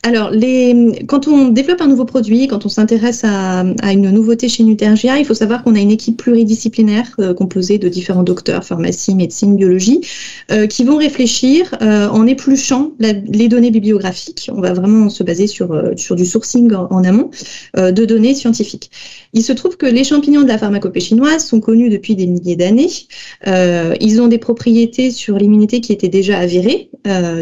Alors, 0.02 0.32
quand 1.06 1.28
on 1.28 1.48
développe 1.48 1.80
un 1.82 1.86
nouveau 1.86 2.04
produit, 2.04 2.48
quand 2.48 2.64
on 2.64 2.68
s'intéresse 2.68 3.22
à, 3.22 3.64
une 3.92 4.10
nouveauté 4.10 4.48
chez 4.48 4.64
Nutergia, 4.64 5.18
il 5.18 5.26
faut 5.26 5.34
savoir 5.34 5.62
qu'on 5.62 5.74
a 5.74 5.78
une 5.78 5.90
équipe 5.90 6.16
pluridisciplinaire 6.16 7.06
euh, 7.18 7.34
composée 7.34 7.78
de 7.78 7.88
différents 7.88 8.22
docteurs, 8.22 8.64
pharmacie, 8.64 9.14
médecine, 9.14 9.56
biologie, 9.56 10.00
euh, 10.50 10.66
qui 10.66 10.84
vont 10.84 10.96
réfléchir 10.96 11.74
euh, 11.82 12.08
en 12.08 12.26
épluchant 12.26 12.92
les 12.98 13.48
données 13.48 13.70
bibliographiques. 13.70 14.50
On 14.52 14.60
va 14.60 14.72
vraiment 14.72 15.10
se 15.10 15.22
baser 15.22 15.46
sur, 15.46 15.68
du 15.94 16.24
sourcing 16.24 16.72
en, 16.74 17.04
amont 17.04 17.30
de 17.76 18.04
données 18.04 18.34
scientifiques. 18.34 18.90
Il 19.32 19.42
se 19.42 19.52
trouve 19.52 19.76
que 19.76 19.86
les 19.86 20.04
champignons 20.04 20.42
de 20.42 20.48
la 20.48 20.58
pharmacopée 20.58 21.00
chinoise 21.00 21.44
sont 21.46 21.60
connus 21.60 21.88
depuis 21.88 22.16
des 22.16 22.26
milliers 22.26 22.56
d'années. 22.56 22.88
ils 23.46 24.20
ont 24.20 24.28
des 24.28 24.38
propriétés 24.38 25.10
sur 25.10 25.36
l'immunité 25.36 25.80
qui 25.80 25.92
étaient 25.92 26.08
déjà 26.08 26.38
avérées. 26.38 26.90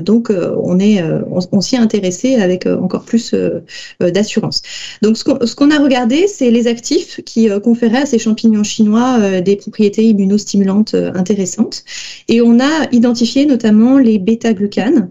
donc, 0.02 0.30
on, 0.30 0.78
est, 0.78 1.02
on 1.30 1.60
s'y 1.60 1.76
est 1.76 1.78
avec 2.26 2.66
euh, 2.66 2.78
encore 2.78 3.04
plus 3.04 3.32
euh, 3.34 3.60
euh, 4.02 4.10
d'assurance. 4.10 4.62
Donc 5.02 5.16
ce 5.16 5.54
qu'on 5.54 5.70
a 5.70 5.78
regardé, 5.78 6.26
c'est 6.26 6.50
les 6.50 6.66
actifs 6.66 7.20
qui 7.24 7.48
conféraient 7.62 8.02
à 8.02 8.06
ces 8.06 8.18
champignons 8.18 8.62
chinois 8.62 9.40
des 9.40 9.56
propriétés 9.56 10.04
immunostimulantes 10.04 10.94
intéressantes. 10.94 11.84
Et 12.28 12.40
on 12.40 12.58
a 12.60 12.88
identifié 12.92 13.46
notamment 13.46 13.98
les 13.98 14.18
bêta-glucanes, 14.18 15.10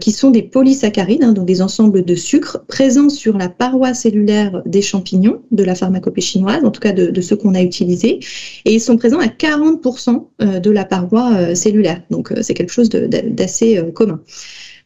qui 0.00 0.12
sont 0.12 0.30
des 0.30 0.42
polysaccharides, 0.42 1.22
hein, 1.22 1.32
donc 1.32 1.46
des 1.46 1.62
ensembles 1.62 2.04
de 2.04 2.14
sucres 2.14 2.64
présents 2.66 3.08
sur 3.08 3.36
la 3.36 3.48
paroi 3.48 3.94
cellulaire 3.94 4.62
des 4.66 4.82
champignons 4.82 5.42
de 5.50 5.62
la 5.62 5.74
pharmacopée 5.74 6.20
chinoise, 6.20 6.64
en 6.64 6.70
tout 6.70 6.80
cas 6.80 6.92
de 6.92 7.20
ceux 7.20 7.36
qu'on 7.36 7.54
a 7.54 7.62
utilisés. 7.62 8.20
Et 8.64 8.74
ils 8.74 8.80
sont 8.80 8.96
présents 8.96 9.20
à 9.20 9.26
40% 9.26 10.60
de 10.60 10.70
la 10.70 10.84
paroi 10.84 11.54
cellulaire. 11.54 12.02
Donc 12.10 12.32
c'est 12.42 12.54
quelque 12.54 12.72
chose 12.72 12.88
d'assez 12.88 13.82
commun. 13.94 14.20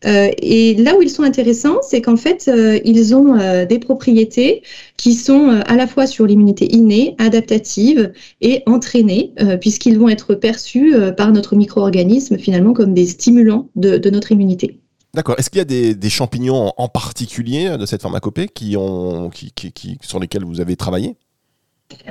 Euh, 0.05 0.31
et 0.39 0.75
là 0.75 0.97
où 0.97 1.03
ils 1.03 1.11
sont 1.11 1.23
intéressants, 1.23 1.79
c'est 1.83 2.03
qu'en 2.03 2.17
fait, 2.17 2.49
euh, 2.49 2.79
ils 2.85 3.15
ont 3.15 3.39
euh, 3.39 3.65
des 3.65 3.79
propriétés 3.79 4.63
qui 4.97 5.15
sont 5.15 5.49
à 5.49 5.77
la 5.77 5.87
fois 5.87 6.07
sur 6.07 6.27
l'immunité 6.27 6.73
innée, 6.73 7.15
adaptative 7.19 8.13
et 8.41 8.63
entraînée, 8.67 9.33
puisqu'ils 9.61 9.99
vont 9.99 10.09
être 10.09 10.35
perçus 10.35 10.95
par 11.17 11.33
notre 11.33 11.57
micro-organisme 11.57 12.39
finalement 12.39 12.73
comme 12.73 12.95
des 12.95 13.07
stimulants 13.07 13.69
de, 13.75 14.11
notre 14.11 14.31
immunité. 14.31 14.79
D'accord. 15.13 15.35
Est-ce 15.39 15.51
qu'il 15.51 15.59
y 15.59 15.63
a 15.63 15.95
des, 15.95 16.11
champignons 16.11 16.73
en 16.77 16.89
particulier 16.89 17.77
de 17.77 17.85
cette 17.85 18.03
pharmacopée 18.03 18.47
qui 18.47 18.77
ont, 18.77 19.29
qui, 19.31 19.99
sur 20.03 20.21
lesquels 20.21 20.45
vous 20.45 20.61
avez 20.61 20.77
travaillé? 20.77 21.17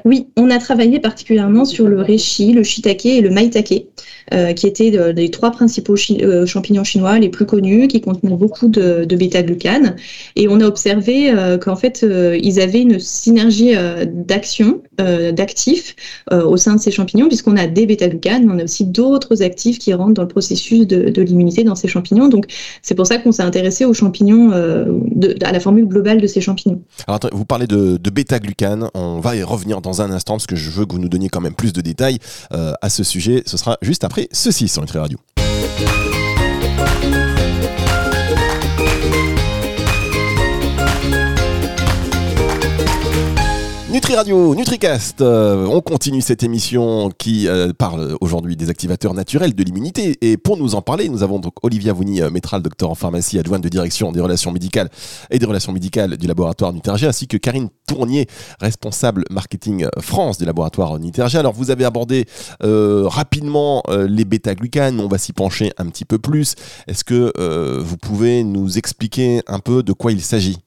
Oui, 0.05 0.27
on 0.37 0.49
a 0.49 0.57
travaillé 0.57 0.99
particulièrement 0.99 1.65
sur 1.65 1.87
le 1.87 2.01
reishi, 2.01 2.53
le 2.53 2.63
shiitake 2.63 3.05
et 3.05 3.21
le 3.21 3.29
maitake, 3.29 3.85
euh, 4.33 4.53
qui 4.53 4.67
étaient 4.67 4.91
les 5.13 5.29
trois 5.29 5.51
principaux 5.51 5.95
euh, 6.21 6.45
champignons 6.45 6.83
chinois 6.83 7.19
les 7.19 7.29
plus 7.29 7.45
connus, 7.45 7.87
qui 7.87 8.01
contenaient 8.01 8.35
beaucoup 8.35 8.67
de, 8.67 9.05
bêta-glucane. 9.05 9.95
Et 10.35 10.47
on 10.47 10.59
a 10.59 10.65
observé 10.65 11.31
euh, 11.31 11.57
qu'en 11.57 11.75
fait, 11.75 12.05
ils 12.41 12.61
avaient 12.61 12.81
une 12.81 12.99
synergie 12.99 13.73
d'action, 14.07 14.81
d'actifs 14.97 15.95
au 16.31 16.57
sein 16.57 16.75
de 16.75 16.79
ces 16.79 16.91
champignons, 16.91 17.27
puisqu'on 17.27 17.57
a 17.57 17.67
des 17.67 17.85
bêta-glucanes, 17.85 18.45
mais 18.45 18.53
on 18.53 18.59
a 18.59 18.63
aussi 18.63 18.85
d'autres 18.85 19.43
actifs 19.43 19.79
qui 19.79 19.93
rentrent 19.93 20.13
dans 20.13 20.21
le 20.21 20.27
processus 20.27 20.87
de, 20.87 21.21
l'immunité 21.21 21.63
dans 21.63 21.75
ces 21.75 21.87
champignons. 21.87 22.27
Donc, 22.27 22.45
c'est 22.81 22.95
pour 22.95 23.07
ça 23.07 23.17
qu'on 23.17 23.31
s'est 23.31 23.43
intéressé 23.43 23.85
aux 23.85 23.93
champignons, 23.93 24.51
à 24.51 25.51
la 25.51 25.59
formule 25.59 25.85
globale 25.85 26.21
de 26.21 26.27
ces 26.27 26.41
champignons. 26.41 26.81
Alors, 27.07 27.19
vous 27.31 27.45
parlez 27.45 27.67
de, 27.67 27.97
de 27.97 28.09
bêta-glucane, 28.09 28.89
on 28.93 29.19
va 29.19 29.35
y 29.35 29.43
revenir 29.43 29.70
dans 29.79 30.01
un 30.01 30.11
instant 30.11 30.33
parce 30.33 30.47
que 30.47 30.57
je 30.57 30.69
veux 30.69 30.85
que 30.85 30.93
vous 30.93 30.99
nous 30.99 31.09
donniez 31.09 31.29
quand 31.29 31.41
même 31.41 31.55
plus 31.55 31.71
de 31.71 31.79
détails 31.79 32.19
euh, 32.51 32.73
à 32.81 32.89
ce 32.89 33.03
sujet. 33.03 33.43
Ce 33.45 33.55
sera 33.55 33.77
juste 33.81 34.03
après 34.03 34.27
ceci 34.33 34.67
sur 34.67 34.81
Nutri 34.81 34.99
Radio. 34.99 35.17
Nutri 43.91 44.15
Radio, 44.15 44.55
NutriCast, 44.55 45.19
euh, 45.19 45.65
on 45.65 45.81
continue 45.81 46.21
cette 46.21 46.43
émission 46.43 47.11
qui 47.17 47.49
euh, 47.49 47.73
parle 47.77 48.15
aujourd'hui 48.21 48.55
des 48.55 48.69
activateurs 48.69 49.13
naturels 49.13 49.53
de 49.53 49.63
l'immunité. 49.63 50.17
Et 50.21 50.37
pour 50.37 50.55
nous 50.55 50.75
en 50.75 50.81
parler, 50.81 51.09
nous 51.09 51.23
avons 51.23 51.39
donc 51.39 51.55
Olivia 51.61 51.91
Vouni, 51.91 52.21
euh, 52.21 52.29
métral, 52.29 52.61
docteur 52.61 52.89
en 52.89 52.95
pharmacie, 52.95 53.37
adjointe 53.37 53.61
de 53.61 53.67
direction 53.67 54.13
des 54.13 54.21
relations 54.21 54.53
médicales 54.53 54.89
et 55.29 55.39
des 55.39 55.45
relations 55.45 55.73
médicales 55.73 56.15
du 56.15 56.25
laboratoire 56.25 56.71
Nutergia, 56.71 57.09
ainsi 57.09 57.27
que 57.27 57.35
Karine 57.35 57.67
Tournier, 57.85 58.27
responsable 58.61 59.25
marketing 59.29 59.85
France 59.99 60.37
du 60.37 60.45
laboratoire 60.45 60.97
Nutergia. 60.97 61.41
Alors 61.41 61.53
vous 61.53 61.69
avez 61.69 61.83
abordé 61.83 62.27
rapidement 62.61 63.83
les 63.89 64.23
bêta-glucanes, 64.23 65.01
on 65.01 65.09
va 65.09 65.17
s'y 65.17 65.33
pencher 65.33 65.73
un 65.77 65.87
petit 65.87 66.05
peu 66.05 66.17
plus. 66.17 66.55
Est-ce 66.87 67.03
que 67.03 67.33
vous 67.79 67.97
pouvez 67.97 68.45
nous 68.45 68.77
expliquer 68.77 69.41
un 69.47 69.59
peu 69.59 69.83
de 69.83 69.91
quoi 69.91 70.13
il 70.13 70.21
s'agit? 70.21 70.59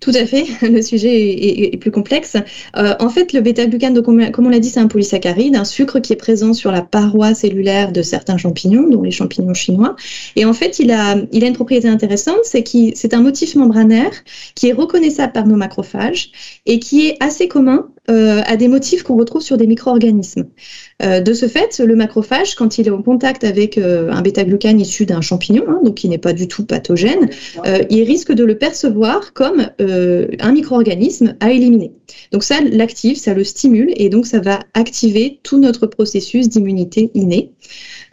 Tout 0.00 0.12
à 0.14 0.26
fait, 0.26 0.46
le 0.62 0.80
sujet 0.82 1.72
est, 1.72 1.76
plus 1.76 1.90
complexe. 1.90 2.36
Euh, 2.76 2.94
en 3.00 3.08
fait, 3.08 3.32
le 3.32 3.40
bêta-glucane, 3.40 4.00
comme 4.02 4.46
on 4.46 4.48
l'a 4.48 4.58
dit, 4.60 4.70
c'est 4.70 4.80
un 4.80 4.86
polysaccharide, 4.86 5.56
un 5.56 5.64
sucre 5.64 5.98
qui 5.98 6.12
est 6.12 6.16
présent 6.16 6.52
sur 6.52 6.70
la 6.70 6.82
paroi 6.82 7.34
cellulaire 7.34 7.92
de 7.92 8.02
certains 8.02 8.36
champignons, 8.36 8.88
dont 8.88 9.02
les 9.02 9.10
champignons 9.10 9.54
chinois. 9.54 9.96
Et 10.36 10.44
en 10.44 10.52
fait, 10.52 10.78
il 10.78 10.92
a, 10.92 11.16
il 11.32 11.44
a 11.44 11.48
une 11.48 11.54
propriété 11.54 11.88
intéressante, 11.88 12.40
c'est 12.44 12.62
que 12.62 12.94
c'est 12.94 13.14
un 13.14 13.20
motif 13.20 13.56
membranaire 13.56 14.12
qui 14.54 14.68
est 14.68 14.72
reconnaissable 14.72 15.32
par 15.32 15.46
nos 15.46 15.56
macrophages 15.56 16.30
et 16.66 16.78
qui 16.78 17.06
est 17.06 17.16
assez 17.20 17.48
commun 17.48 17.88
euh, 18.10 18.40
à 18.46 18.56
des 18.56 18.68
motifs 18.68 19.02
qu'on 19.02 19.16
retrouve 19.16 19.42
sur 19.42 19.58
des 19.58 19.66
micro-organismes. 19.66 20.46
Euh, 21.02 21.20
de 21.20 21.34
ce 21.34 21.46
fait, 21.46 21.78
le 21.78 21.94
macrophage, 21.94 22.54
quand 22.54 22.78
il 22.78 22.86
est 22.86 22.90
en 22.90 23.02
contact 23.02 23.44
avec 23.44 23.76
euh, 23.76 24.10
un 24.10 24.22
bêta-glucane 24.22 24.80
issu 24.80 25.04
d'un 25.04 25.20
champignon, 25.20 25.64
hein, 25.68 25.80
donc 25.84 25.96
qui 25.96 26.08
n'est 26.08 26.16
pas 26.16 26.32
du 26.32 26.48
tout 26.48 26.64
pathogène, 26.64 27.28
il 27.90 28.02
risque 28.04 28.32
de 28.32 28.44
le 28.44 28.56
percevoir 28.56 29.32
comme 29.34 29.68
un 29.78 30.52
micro-organisme 30.52 31.36
à 31.40 31.50
éliminer. 31.50 31.92
Donc 32.32 32.44
ça 32.44 32.60
l'active, 32.62 33.18
ça 33.18 33.34
le 33.34 33.44
stimule 33.44 33.92
et 33.96 34.08
donc 34.08 34.26
ça 34.26 34.40
va 34.40 34.60
activer 34.74 35.40
tout 35.42 35.58
notre 35.58 35.86
processus 35.86 36.48
d'immunité 36.48 37.10
innée. 37.14 37.52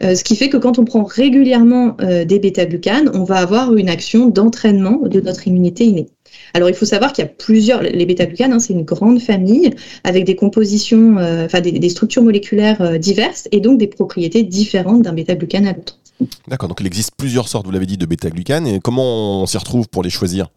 ce 0.02 0.22
qui 0.22 0.36
fait 0.36 0.48
que 0.48 0.56
quand 0.56 0.78
on 0.78 0.84
prend 0.84 1.04
régulièrement 1.04 1.96
des 2.00 2.38
bêta-glucanes, 2.38 3.10
on 3.14 3.24
va 3.24 3.36
avoir 3.36 3.74
une 3.74 3.88
action 3.88 4.28
d'entraînement 4.28 5.00
de 5.06 5.20
notre 5.20 5.46
immunité 5.48 5.84
innée. 5.84 6.08
Alors, 6.56 6.70
il 6.70 6.74
faut 6.74 6.86
savoir 6.86 7.12
qu'il 7.12 7.22
y 7.22 7.28
a 7.28 7.30
plusieurs. 7.30 7.82
Les 7.82 8.06
bêta-glucanes, 8.06 8.54
hein, 8.54 8.58
c'est 8.58 8.72
une 8.72 8.84
grande 8.84 9.20
famille 9.20 9.74
avec 10.04 10.24
des 10.24 10.36
compositions, 10.36 11.18
euh, 11.18 11.44
enfin 11.44 11.60
des, 11.60 11.88
structures 11.90 12.22
moléculaires 12.22 12.80
euh, 12.80 12.96
diverses 12.96 13.46
et 13.52 13.60
donc 13.60 13.76
des 13.78 13.86
propriétés 13.86 14.42
différentes 14.42 15.02
d'un 15.02 15.12
bêta-glucane 15.12 15.66
à 15.66 15.74
l'autre. 15.74 15.98
D'accord. 16.48 16.70
Donc, 16.70 16.80
il 16.80 16.86
existe 16.86 17.10
plusieurs 17.14 17.48
sortes, 17.48 17.66
vous 17.66 17.72
l'avez 17.72 17.84
dit, 17.84 17.98
de 17.98 18.06
bêta-glucanes. 18.06 18.66
Et 18.66 18.80
comment 18.80 19.42
on 19.42 19.46
s'y 19.46 19.58
retrouve 19.58 19.86
pour 19.90 20.02
les 20.02 20.08
choisir? 20.08 20.48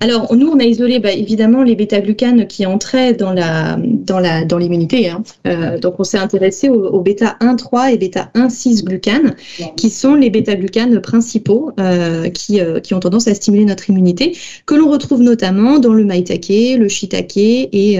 Alors, 0.00 0.34
nous, 0.34 0.48
on 0.48 0.58
a 0.58 0.64
isolé 0.64 0.98
bah, 0.98 1.12
évidemment 1.12 1.62
les 1.62 1.74
bêta-glucanes 1.74 2.46
qui 2.46 2.66
entraient 2.66 3.14
dans 3.14 4.58
l'immunité. 4.58 5.08
Hein. 5.08 5.22
Euh, 5.46 5.78
donc, 5.78 5.98
on 5.98 6.04
s'est 6.04 6.18
intéressé 6.18 6.68
aux, 6.68 7.00
bêta 7.00 7.36
1,3 7.40 7.92
et 7.92 7.98
bêta 7.98 8.30
1,6 8.34 8.84
glucanes, 8.84 9.34
qui 9.76 9.90
sont 9.90 10.14
les 10.14 10.30
bêta-glucanes 10.30 11.00
principaux 11.00 11.72
euh, 11.80 12.28
qui, 12.30 12.60
euh, 12.60 12.80
qui 12.80 12.94
ont 12.94 13.00
tendance 13.00 13.28
à 13.28 13.34
stimuler 13.34 13.64
notre 13.64 13.90
immunité, 13.90 14.36
que 14.66 14.74
l'on 14.74 14.90
retrouve 14.90 15.22
notamment 15.22 15.78
dans 15.78 15.92
le 15.92 16.04
maïtake, 16.04 16.48
le 16.78 16.88
shiitake 16.88 17.36
et 17.36 17.98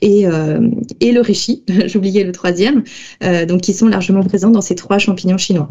et, 0.00 0.26
et 1.00 1.12
le 1.12 1.20
reishi. 1.20 1.64
J'oubliais 1.86 2.24
le 2.24 2.32
troisième. 2.32 2.84
donc, 3.48 3.62
qui 3.62 3.74
sont 3.74 3.88
largement 3.88 4.22
présents 4.22 4.50
dans 4.50 4.60
ces 4.60 4.74
trois 4.74 4.98
champignons 4.98 5.38
chinois. 5.38 5.68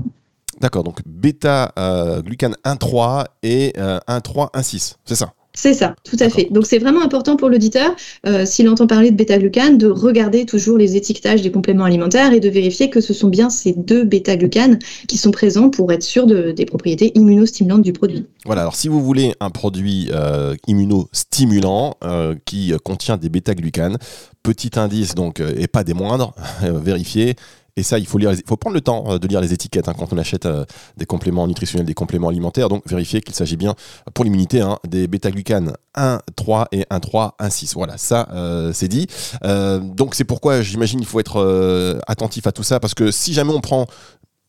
D'accord, 0.59 0.83
donc 0.83 1.01
bêta-glucane 1.05 2.55
euh, 2.65 2.75
1,3 2.75 3.25
et 3.43 3.73
1,3, 3.75 3.79
euh, 3.79 3.99
1,6, 4.07 4.95
c'est 5.05 5.15
ça? 5.15 5.33
C'est 5.53 5.73
ça, 5.73 5.95
tout 6.03 6.17
à 6.19 6.29
fait. 6.29 6.49
Donc 6.51 6.67
c'est 6.67 6.77
vraiment 6.77 7.01
important 7.01 7.35
pour 7.35 7.49
l'auditeur, 7.49 7.95
euh, 8.27 8.45
s'il 8.45 8.69
entend 8.69 8.85
parler 8.85 9.09
de 9.09 9.15
bêta-glucane, 9.15 9.79
de 9.79 9.87
regarder 9.87 10.45
toujours 10.45 10.77
les 10.77 10.95
étiquetages 10.95 11.41
des 11.41 11.51
compléments 11.51 11.83
alimentaires 11.83 12.31
et 12.31 12.39
de 12.39 12.47
vérifier 12.47 12.91
que 12.91 13.01
ce 13.01 13.11
sont 13.11 13.27
bien 13.27 13.49
ces 13.49 13.73
deux 13.73 14.03
bêta-glucanes 14.03 14.77
qui 15.07 15.17
sont 15.17 15.31
présents 15.31 15.71
pour 15.71 15.91
être 15.91 16.03
sûr 16.03 16.27
des 16.27 16.65
propriétés 16.65 17.11
immunostimulantes 17.17 17.81
du 17.81 17.91
produit. 17.91 18.27
Voilà, 18.45 18.61
alors 18.61 18.75
si 18.75 18.87
vous 18.87 19.03
voulez 19.03 19.33
un 19.39 19.49
produit 19.49 20.11
immunostimulant 20.67 21.95
qui 22.45 22.73
contient 22.83 23.17
des 23.17 23.29
bêta-glucanes, 23.29 23.97
petit 24.43 24.71
indice 24.75 25.15
donc, 25.15 25.39
et 25.39 25.67
pas 25.67 25.83
des 25.83 25.96
moindres, 25.96 26.35
vérifiez, 26.61 27.35
et 27.77 27.83
ça, 27.83 28.00
il 28.00 28.07
faut, 28.07 28.18
lire, 28.18 28.33
il 28.33 28.44
faut 28.46 28.57
prendre 28.57 28.74
le 28.74 28.81
temps 28.81 29.03
euh, 29.07 29.20
de 29.20 29.27
lire 29.27 29.40
les 29.40 29.53
étiquettes 29.53 29.87
hein, 29.87 29.94
quand 29.98 30.11
on 30.11 30.18
achète 30.18 30.48
euh, 30.48 30.66
des 30.98 31.05
compléments 31.05 31.48
nutritionnels, 31.48 31.85
des 31.85 31.94
compléments 31.94 32.27
alimentaires. 32.27 32.70
Donc, 32.70 32.81
vérifier 32.87 33.22
qu'il 33.22 33.35
s'agit 33.35 33.55
bien, 33.55 33.75
pour 34.16 34.25
l'immunité, 34.25 34.61
hein, 34.61 34.79
des 34.85 35.07
bêta-glucanes 35.07 35.74
1, 35.94 36.20
3 36.35 36.70
et 36.72 36.85
1, 36.90 37.00
3, 37.00 37.35
1, 37.37 37.50
6. 37.51 37.75
Voilà, 37.75 37.98
ça, 37.98 38.27
euh, 38.33 38.74
c'est 38.74 38.87
dit. 38.87 39.05
donc, 39.44 40.16
c'est 40.16 40.24
pourquoi 40.24 40.63
j'imagine 40.63 41.00
qu'il 41.00 41.07
faut 41.07 41.20
être 41.20 42.01
attentif 42.07 42.48
à 42.48 42.51
tout 42.51 42.63
ça, 42.63 42.79
parce 42.79 42.96
que 42.96 43.11
si 43.11 43.33
jamais 43.33 43.53
on 43.53 43.61
prend 43.61 43.85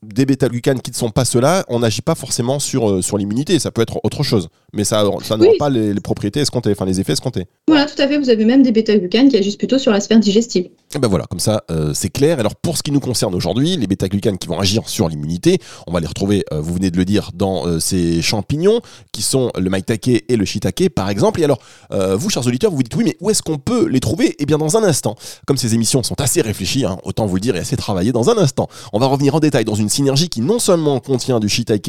des 0.02 0.26
bêta-glucanes 0.26 0.80
qui 0.80 0.92
ne 0.92 0.96
sont 0.96 1.10
pas 1.10 1.24
ceux-là, 1.24 1.64
on 1.68 1.80
n'agit 1.80 2.02
pas 2.02 2.14
forcément 2.14 2.58
sur, 2.60 3.02
sur 3.02 3.18
l'immunité. 3.18 3.58
Ça 3.58 3.70
peut 3.70 3.82
être 3.82 4.00
autre 4.04 4.22
chose. 4.22 4.48
Mais 4.72 4.84
ça, 4.84 5.04
ça 5.22 5.36
n'aura 5.36 5.52
pas 5.58 5.70
les, 5.70 5.94
propriétés 5.94 6.40
escomptées, 6.40 6.70
enfin 6.70 6.86
les 6.86 7.00
effets 7.00 7.14
escomptés. 7.14 7.46
Voilà, 7.66 7.86
tout 7.86 8.00
à 8.00 8.06
fait. 8.06 8.16
Vous 8.16 8.30
avez 8.30 8.44
même 8.44 8.62
des 8.62 8.72
bêta-glucanes 8.72 9.28
qui 9.28 9.36
agissent 9.36 9.56
plutôt 9.56 9.78
sur 9.78 9.90
la 9.90 10.00
sphère 10.00 10.20
digestive. 10.20 10.68
Et 10.90 10.96
eh 10.96 10.98
ben 11.00 11.08
voilà, 11.08 11.26
comme 11.26 11.38
ça, 11.38 11.64
euh, 11.70 11.92
c'est 11.92 12.08
clair. 12.08 12.40
Alors 12.40 12.56
pour 12.56 12.78
ce 12.78 12.82
qui 12.82 12.92
nous 12.92 13.00
concerne 13.00 13.34
aujourd'hui, 13.34 13.76
les 13.76 13.86
bêta-glucanes 13.86 14.38
qui 14.38 14.48
vont 14.48 14.58
agir 14.58 14.88
sur 14.88 15.10
l'immunité, 15.10 15.58
on 15.86 15.92
va 15.92 16.00
les 16.00 16.06
retrouver, 16.06 16.46
euh, 16.50 16.62
vous 16.62 16.72
venez 16.72 16.90
de 16.90 16.96
le 16.96 17.04
dire, 17.04 17.30
dans 17.34 17.78
ces 17.78 18.22
champignons 18.22 18.80
qui 19.12 19.20
sont 19.20 19.50
le 19.58 19.68
maitake 19.68 20.08
et 20.08 20.36
le 20.36 20.44
shiitake, 20.46 20.88
par 20.88 21.10
exemple. 21.10 21.40
Et 21.40 21.44
alors, 21.44 21.58
vous, 21.90 22.30
chers 22.30 22.46
auditeurs, 22.46 22.70
vous 22.70 22.78
vous 22.78 22.82
dites 22.82 22.96
oui, 22.96 23.04
mais 23.04 23.16
où 23.20 23.28
est-ce 23.28 23.42
qu'on 23.42 23.58
peut 23.58 23.86
les 23.86 24.00
trouver? 24.00 24.34
Eh 24.38 24.46
bien, 24.46 24.56
dans 24.56 24.78
un 24.78 24.82
instant. 24.82 25.16
Comme 25.46 25.58
ces 25.58 25.74
émissions 25.74 26.02
sont 26.02 26.20
assez 26.20 26.40
réfléchies, 26.40 26.86
hein, 26.86 26.98
autant 27.04 27.26
vous 27.26 27.34
le 27.34 27.40
dire, 27.40 27.54
et 27.56 27.58
assez 27.58 27.76
travaillées, 27.76 28.12
dans 28.12 28.30
un 28.30 28.38
instant, 28.38 28.68
on 28.92 28.98
va 28.98 29.06
revenir 29.06 29.34
en 29.34 29.40
détail 29.40 29.64
dans 29.64 29.74
une 29.74 29.90
synergie 29.90 30.28
qui 30.28 30.40
non 30.40 30.58
seulement 30.58 31.00
contient 31.00 31.40
du 31.40 31.48
shiitake 31.48 31.88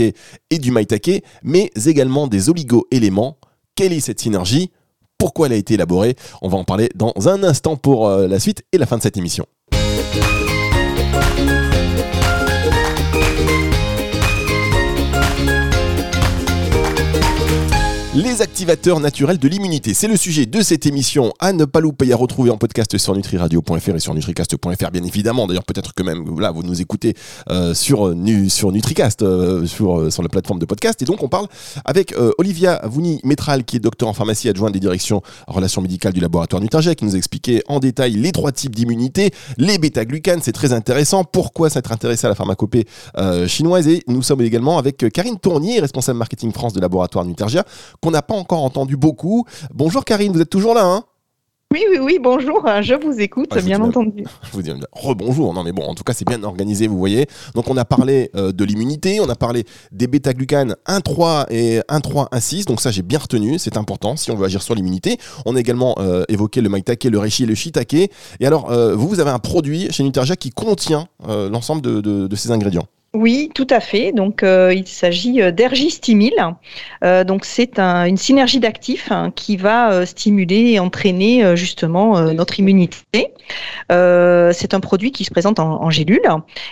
et 0.49 0.59
du 0.59 0.71
maitake, 0.71 1.23
mais 1.43 1.71
également 1.85 2.27
des 2.27 2.49
oligo-éléments. 2.49 3.38
Quelle 3.75 3.93
est 3.93 4.01
cette 4.01 4.19
synergie? 4.19 4.71
Pourquoi 5.19 5.47
elle 5.47 5.53
a 5.53 5.58
été 5.58 5.73
élaborée 5.73 6.15
On 6.41 6.47
va 6.47 6.58
en 6.58 6.63
parler 6.63 6.89
dans 6.95 7.13
un 7.27 7.43
instant 7.43 7.75
pour 7.75 8.08
euh, 8.08 8.27
la 8.27 8.39
suite 8.39 8.63
et 8.71 8.77
la 8.77 8.86
fin 8.86 8.97
de 8.97 9.03
cette 9.03 9.17
émission. 9.17 9.45
Les 18.15 18.41
activateurs 18.41 19.00
naturels 19.00 19.38
de 19.38 19.48
l'immunité, 19.48 19.93
c'est 19.93 20.08
le 20.08 20.17
sujet 20.17 20.48
de 20.48 20.62
cette 20.62 20.88
émission 20.88 21.32
à 21.38 21.54
ne 21.54 21.63
pas 21.65 21.80
louper 21.80 22.12
à 22.12 22.15
retrouver 22.15 22.50
en 22.50 22.58
podcast 22.58 22.98
sur 22.98 23.15
nutriradio.fr 23.15 23.95
et 23.95 24.00
sur 24.00 24.15
nutricast.fr 24.15 24.91
bien 24.91 25.04
évidemment. 25.04 25.45
D'ailleurs 25.45 25.63
peut-être 25.63 25.93
que 25.93 26.02
même 26.02 26.39
là 26.39 26.50
vous 26.50 26.63
nous 26.63 26.82
écoutez 26.82 27.13
euh, 27.52 27.76
sur, 27.76 28.12
sur 28.48 28.72
Nutricast, 28.72 29.22
euh, 29.22 29.67
sur, 29.67 30.00
euh, 30.00 30.10
sur 30.10 30.24
la 30.24 30.30
plateforme 30.30 30.58
de 30.58 30.65
podcast. 30.65 31.00
Et 31.04 31.06
donc 31.06 31.22
on 31.22 31.28
parle 31.28 31.45
avec 31.86 32.15
Olivia 32.39 32.82
Vouni-Métral 32.86 33.63
qui 33.63 33.76
est 33.76 33.80
docteur 33.80 34.10
en 34.10 34.13
pharmacie 34.13 34.50
adjointe 34.50 34.74
des 34.74 34.80
directions 34.80 35.22
relations 35.45 35.84
médicales 35.84 36.13
du 36.13 36.19
laboratoire 36.19 36.63
Nutergia 36.63 36.95
qui 36.95 37.06
nous 37.06 37.13
a 37.13 37.17
expliqué 37.17 37.62
en 37.67 37.78
détail 37.78 38.13
les 38.13 38.32
trois 38.32 38.52
types 38.52 38.74
d'immunité. 38.74 39.30
Les 39.58 39.78
bêta-glucanes, 39.78 40.41
c'est 40.41 40.52
très 40.52 40.74
intéressant. 40.74 41.26
Pourquoi 41.26 41.69
s'être 41.69 41.91
intéressé 41.91 42.26
à 42.26 42.30
la 42.30 42.36
pharmacopée 42.36 42.88
chinoise? 43.45 43.88
Et 43.88 44.02
nous 44.08 44.24
sommes 44.24 44.41
également 44.41 44.80
avec 44.80 45.06
Karine 45.13 45.38
Tournier, 45.38 45.80
responsable 45.80 46.17
marketing 46.17 46.52
France 46.52 46.74
de 46.74 46.82
laboratoire 46.82 47.24
Nutergia 47.24 47.63
on 48.05 48.12
n'a 48.12 48.21
pas 48.21 48.35
encore 48.35 48.63
entendu 48.63 48.97
beaucoup. 48.97 49.45
Bonjour 49.73 50.05
Karine, 50.05 50.31
vous 50.31 50.41
êtes 50.41 50.49
toujours 50.49 50.73
là, 50.73 50.85
hein? 50.85 51.03
Oui, 51.71 51.83
oui, 51.91 51.99
oui, 52.01 52.19
bonjour, 52.19 52.65
je 52.81 52.95
vous 52.95 53.19
écoute, 53.19 53.55
bien 53.63 53.79
entendu. 53.79 54.23
Je 54.43 54.51
vous 54.53 54.63
dis 54.63 54.71
rebonjour, 54.91 55.53
non 55.53 55.63
mais 55.63 55.71
bon, 55.71 55.83
en 55.83 55.93
tout 55.93 56.03
cas 56.03 56.13
c'est 56.13 56.27
bien 56.27 56.41
organisé, 56.41 56.88
vous 56.88 56.97
voyez. 56.97 57.27
Donc 57.53 57.69
on 57.69 57.77
a 57.77 57.85
parlé 57.85 58.31
euh, 58.35 58.51
de 58.51 58.65
l'immunité, 58.65 59.19
on 59.19 59.29
a 59.29 59.35
parlé 59.35 59.65
des 59.91 60.07
bêta-glucanes 60.07 60.75
1,3 60.88 61.45
et 61.51 61.81
1,3, 61.81 62.31
1,6, 62.31 62.65
donc 62.65 62.81
ça 62.81 62.89
j'ai 62.89 63.03
bien 63.03 63.19
retenu, 63.19 63.59
c'est 63.59 63.77
important 63.77 64.15
si 64.15 64.31
on 64.31 64.35
veut 64.35 64.45
agir 64.45 64.63
sur 64.63 64.73
l'immunité. 64.73 65.19
On 65.45 65.55
a 65.55 65.59
également 65.59 65.93
euh, 65.99 66.23
évoqué 66.27 66.62
le 66.62 66.69
maitake, 66.69 67.03
le 67.03 67.19
reishi 67.19 67.43
et 67.43 67.45
le 67.45 67.53
shiitake. 67.53 67.93
Et 67.93 68.47
alors, 68.47 68.71
euh, 68.71 68.95
vous, 68.95 69.07
vous 69.07 69.19
avez 69.19 69.29
un 69.29 69.38
produit 69.38 69.91
chez 69.91 70.01
Nutergia 70.01 70.35
qui 70.35 70.49
contient 70.49 71.07
l'ensemble 71.27 71.83
de 71.83 72.35
ces 72.35 72.49
ingrédients. 72.49 72.88
Oui, 73.15 73.50
tout 73.56 73.65
à 73.72 73.80
fait. 73.80 74.12
Donc, 74.12 74.43
euh, 74.43 74.72
il 74.72 74.88
s'agit 74.88 75.41
euh, 75.41 75.50
d'ergistimil. 75.50 76.34
Euh, 77.04 77.24
donc, 77.24 77.43
c'est 77.43 77.80
une 77.80 78.17
synergie 78.17 78.60
d'actifs 78.60 79.12
hein, 79.12 79.32
qui 79.36 79.58
va 79.58 80.06
stimuler 80.06 80.74
et 80.74 80.80
entraîner 80.80 81.56
justement 81.56 82.22
notre 82.34 82.60
immunité. 82.60 83.34
c'est 83.89 84.74
un 84.74 84.80
produit 84.80 85.12
qui 85.12 85.24
se 85.24 85.32
présente 85.32 85.60
en, 85.60 85.82
en 85.82 85.89
gélule 85.89 86.22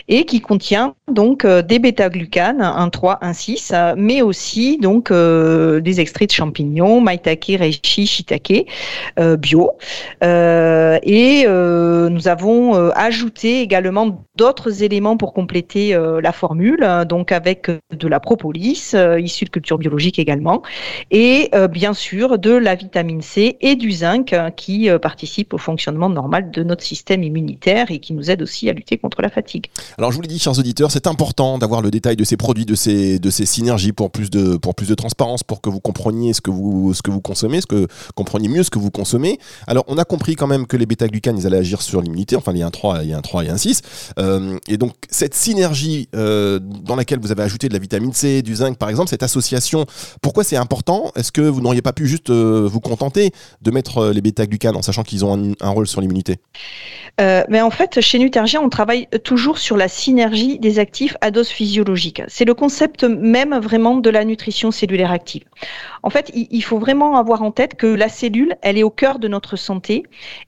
et 0.07 0.25
qui 0.25 0.41
contient 0.41 0.93
donc 1.11 1.45
des 1.45 1.79
bêta-glucanes, 1.79 2.61
1,3, 2.61 3.21
1,6, 3.21 3.95
mais 3.97 4.21
aussi 4.21 4.77
donc 4.77 5.11
des 5.11 5.99
extraits 5.99 6.29
de 6.29 6.35
champignons, 6.35 7.01
maitake, 7.01 7.53
reishi, 7.59 8.05
shiitake, 8.05 8.67
bio. 9.39 9.71
et 10.21 11.45
nous 11.47 12.27
avons 12.27 12.91
ajouté 12.91 13.61
également 13.61 14.25
d'autres 14.35 14.83
éléments 14.83 15.17
pour 15.17 15.33
compléter 15.33 15.97
la 16.21 16.26
la 16.27 16.33
formule, 16.33 16.85
donc 17.07 17.31
avec 17.31 17.69
de 17.69 18.07
la 18.07 18.19
propolis 18.19 18.93
issue 19.19 19.45
de 19.45 19.49
culture 19.49 19.77
biologique 19.77 20.19
également, 20.19 20.61
et 21.09 21.49
bien 21.71 21.93
sûr 21.93 22.37
de 22.37 22.51
la 22.51 22.75
vitamine 22.75 23.21
C 23.21 23.57
et 23.61 23.75
du 23.75 23.91
zinc 23.91 24.35
qui 24.57 24.89
participent 25.01 25.53
au 25.53 25.57
fonctionnement 25.57 26.09
normal 26.09 26.51
de 26.51 26.63
notre 26.63 26.83
système 26.83 27.23
immunitaire 27.23 27.91
et 27.91 27.99
qui 27.99 28.13
nous 28.13 28.29
aident 28.29 28.41
aussi 28.41 28.69
à 28.69 28.73
lutter 28.73 28.97
contre 28.97 29.21
la 29.21 29.29
fatigue. 29.29 29.67
Alors 29.97 30.11
je 30.11 30.17
vous 30.17 30.21
l'ai 30.21 30.27
dit, 30.27 30.39
chers 30.39 30.59
auditeurs, 30.59 30.91
c'est 30.91 31.07
important 31.07 31.57
d'avoir 31.57 31.81
le 31.81 31.91
détail 31.91 32.15
de 32.15 32.23
ces 32.23 32.37
produits, 32.37 32.65
de 32.65 32.75
ces, 32.75 33.19
de 33.19 33.29
ces 33.29 33.45
synergies 33.45 33.93
pour 33.93 34.11
plus 34.11 34.29
de, 34.29 34.57
pour 34.57 34.75
plus 34.75 34.89
de 34.89 34.95
transparence, 34.95 35.43
pour 35.43 35.61
que 35.61 35.69
vous 35.69 35.79
compreniez 35.79 36.33
ce 36.33 36.41
que 36.41 36.51
vous, 36.51 36.93
ce 36.93 37.01
que 37.01 37.11
vous 37.11 37.21
consommez, 37.21 37.61
ce 37.61 37.67
que 37.67 37.87
compreniez 38.15 38.49
mieux 38.49 38.63
ce 38.63 38.69
que 38.69 38.79
vous 38.79 38.91
consommez. 38.91 39.39
Alors 39.67 39.85
on 39.87 39.97
a 39.97 40.03
compris 40.03 40.35
quand 40.35 40.47
même 40.47 40.67
que 40.67 40.77
les 40.77 40.85
bêta-glucanes, 40.85 41.37
ils 41.37 41.47
allaient 41.47 41.57
agir 41.57 41.81
sur 41.81 42.01
l'immunité, 42.01 42.35
enfin 42.35 42.51
il 42.53 42.59
y 42.59 42.63
a 42.63 42.67
un 42.67 42.71
3, 42.71 43.03
il 43.03 43.09
y 43.09 43.13
a 43.13 43.17
un 43.17 43.21
3 43.21 43.45
et 43.45 43.49
un 43.49 43.57
6. 43.57 43.81
Euh, 44.19 44.57
et 44.67 44.77
donc 44.77 44.93
cette 45.09 45.35
synergie 45.35 46.09
euh, 46.17 46.59
dans 46.59 46.95
laquelle 46.95 47.19
vous 47.19 47.31
avez 47.31 47.43
ajouté 47.43 47.67
de 47.67 47.73
la 47.73 47.79
vitamine 47.79 48.13
C, 48.13 48.41
du 48.41 48.55
zinc 48.55 48.77
par 48.77 48.89
exemple, 48.89 49.09
cette 49.09 49.23
association, 49.23 49.85
pourquoi 50.21 50.43
c'est 50.43 50.57
important? 50.57 51.11
Est-ce 51.15 51.31
que 51.31 51.41
vous 51.41 51.61
n'auriez 51.61 51.81
pas 51.81 51.93
pu 51.93 52.07
juste 52.07 52.29
euh, 52.29 52.67
vous 52.69 52.79
contenter 52.79 53.31
de 53.61 53.71
mettre 53.71 54.09
les 54.09 54.21
bêta-glucanes 54.21 54.75
en 54.75 54.81
sachant 54.81 55.03
qu'ils 55.03 55.23
ont 55.25 55.33
un, 55.33 55.53
un, 55.61 55.69
rôle 55.69 55.87
sur 55.87 56.01
l'immunité? 56.01 56.37
Mais 57.19 57.61
en 57.61 57.71
fait, 57.71 57.99
chez 57.99 58.19
Nutergia, 58.19 58.61
on 58.61 58.69
travaille 58.69 59.07
toujours 59.23 59.57
sur 59.57 59.75
la 59.75 59.87
synergie 59.87 60.59
des 60.59 60.77
actifs 60.77 61.17
à 61.21 61.31
dose 61.31 61.47
physiologique. 61.47 62.21
C'est 62.27 62.45
le 62.45 62.53
concept 62.53 63.03
même 63.03 63.57
vraiment 63.59 63.95
de 63.95 64.09
la 64.09 64.23
nutrition 64.23 64.71
cellulaire 64.71 65.11
active. 65.11 65.43
En 66.07 66.09
fait, 66.09 66.31
il 66.33 66.63
faut 66.63 66.79
vraiment 66.79 67.17
avoir 67.17 67.41
en 67.41 67.51
tête 67.51 67.75
que 67.75 67.85
la 67.85 68.07
cellule, 68.07 68.55
elle 68.61 68.77
est 68.77 68.83
au 68.83 68.89
cœur 68.89 69.19
de 69.19 69.27
notre 69.27 69.57
santé 69.57 70.03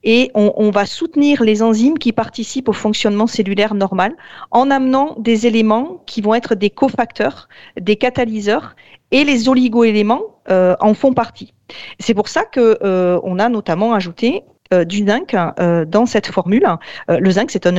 et 0.06 0.32
on, 0.34 0.72
va 0.72 0.86
soutenir 0.86 1.44
les 1.44 1.62
enzymes 1.62 1.98
qui 1.98 2.14
participent 2.14 2.70
au 2.70 2.74
fonctionnement 2.74 3.28
cellulaire 3.28 3.74
normal 3.74 4.16
en 4.52 4.72
amenant 4.72 5.18
des 5.20 5.48
éléments 5.48 6.02
qui 6.06 6.22
vont 6.22 6.34
être 6.34 6.56
des 6.56 6.70
cofacteurs, 6.70 7.50
des 7.78 7.98
catalyseurs 7.98 8.78
et 9.12 9.26
les 9.26 9.50
oligoéléments 9.50 10.22
euh, 10.50 10.78
en 10.80 10.94
font 10.94 11.12
partie. 11.12 11.54
C'est 12.00 12.14
pour 12.14 12.30
ça 12.30 12.46
que 12.46 12.80
euh, 12.82 13.20
on 13.24 13.38
a 13.38 13.50
notamment 13.50 13.94
ajouté 13.94 14.46
du 14.86 15.06
zinc 15.06 15.34
euh, 15.34 15.86
dans 15.86 16.06
cette 16.06 16.28
formule. 16.28 16.68
Euh, 17.10 17.20
le 17.20 17.32
zinc, 17.32 17.50
c'est 17.52 17.66
un 17.66 17.76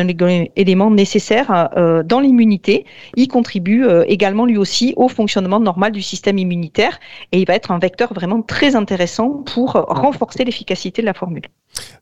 élément 0.56 0.90
nécessaire 0.90 1.70
dans 2.04 2.20
l'immunité. 2.20 2.86
Il 3.16 3.28
contribue 3.28 3.86
également 4.06 4.46
lui 4.46 4.56
aussi 4.56 4.94
au 4.96 5.08
fonctionnement 5.08 5.60
normal 5.60 5.92
du 5.92 6.02
système 6.02 6.38
immunitaire 6.38 6.98
et 7.32 7.38
il 7.38 7.46
va 7.46 7.54
être 7.54 7.70
un 7.70 7.78
vecteur 7.78 8.12
vraiment 8.12 8.42
très 8.42 8.76
intéressant 8.76 9.30
pour 9.30 9.72
renforcer 9.72 10.44
l'efficacité 10.44 11.02
de 11.02 11.06
la 11.06 11.14
formule. 11.14 11.42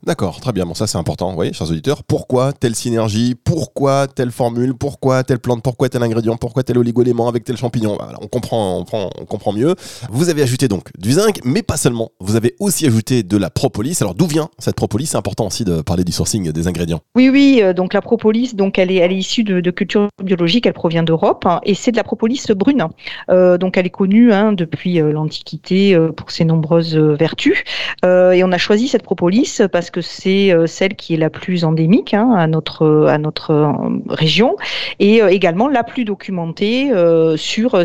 D'accord, 0.04 0.40
très 0.40 0.52
bien. 0.52 0.64
Bon, 0.64 0.74
ça 0.74 0.86
c'est 0.86 0.98
important, 0.98 1.28
vous 1.28 1.34
voyez, 1.34 1.52
chers 1.52 1.70
auditeurs. 1.70 2.02
Pourquoi 2.04 2.52
telle 2.52 2.74
synergie? 2.74 3.34
Pourquoi 3.34 4.06
telle 4.06 4.30
formule? 4.30 4.74
Pourquoi 4.74 5.24
telle 5.24 5.38
plante? 5.38 5.62
Pourquoi 5.62 5.88
tel 5.88 6.02
ingrédient? 6.02 6.36
Pourquoi 6.36 6.62
tel 6.62 6.78
oligoélément 6.78 7.28
avec 7.28 7.44
tel 7.44 7.56
champignon? 7.56 7.98
On 8.20 8.26
comprend, 8.28 8.84
on, 8.92 9.24
comprend 9.24 9.52
mieux. 9.52 9.74
Vous 10.10 10.28
avez 10.28 10.42
ajouté 10.42 10.68
donc 10.68 10.88
du 10.98 11.12
zinc, 11.12 11.40
mais 11.44 11.62
pas 11.62 11.76
seulement. 11.76 12.10
Vous 12.20 12.36
avez 12.36 12.54
aussi 12.60 12.86
ajouté 12.86 13.22
de 13.22 13.36
la 13.36 13.50
propolis. 13.50 13.98
Alors 14.00 14.14
d'où 14.14 14.26
vient 14.26 14.48
cette 14.58 14.76
propolis? 14.76 15.06
C'est 15.06 15.16
important 15.16 15.46
aussi 15.46 15.64
de 15.64 15.82
parler 15.82 16.04
du 16.04 16.12
sourcing 16.12 16.52
des 16.52 16.68
ingrédients. 16.68 17.00
Oui, 17.14 17.28
oui. 17.28 17.60
Euh, 17.62 17.72
donc 17.72 17.92
la 17.92 18.00
propolis, 18.00 18.54
donc 18.54 18.78
elle 18.78 18.90
est, 18.90 18.96
elle 18.96 19.12
est 19.12 19.16
issue 19.16 19.44
de, 19.44 19.70
culture 19.70 20.08
biologique. 20.22 20.66
Elle 20.66 20.72
provient 20.72 21.02
d'Europe 21.02 21.44
hein, 21.46 21.60
et 21.64 21.74
c'est 21.74 21.90
de 21.90 21.96
la 21.96 22.04
propolis 22.04 22.46
brune. 22.56 22.86
Euh, 23.30 23.58
donc 23.58 23.76
elle 23.76 23.86
est 23.86 23.90
connue 23.90 24.32
hein, 24.32 24.52
depuis 24.52 25.00
euh, 25.00 25.12
l'Antiquité 25.12 25.98
pour 26.16 26.30
ses 26.30 26.44
nombreuses 26.44 26.96
vertus. 26.96 27.62
et 28.04 28.42
on 28.44 28.52
a 28.52 28.58
choisi 28.58 28.88
cette 28.88 29.02
propolis 29.02 29.57
parce 29.66 29.90
que 29.90 30.00
c'est 30.00 30.52
euh, 30.52 30.66
celle 30.66 30.94
qui 30.94 31.14
est 31.14 31.16
la 31.16 31.30
plus 31.30 31.64
endémique 31.64 32.14
hein, 32.14 32.32
à 32.32 32.46
notre 32.46 32.82
euh, 32.82 33.98
région 34.08 34.56
et 34.98 35.22
euh, 35.22 35.28
également 35.28 35.68
la 35.68 35.82
plus 35.82 36.04
documentée 36.04 36.90
sur 37.36 37.78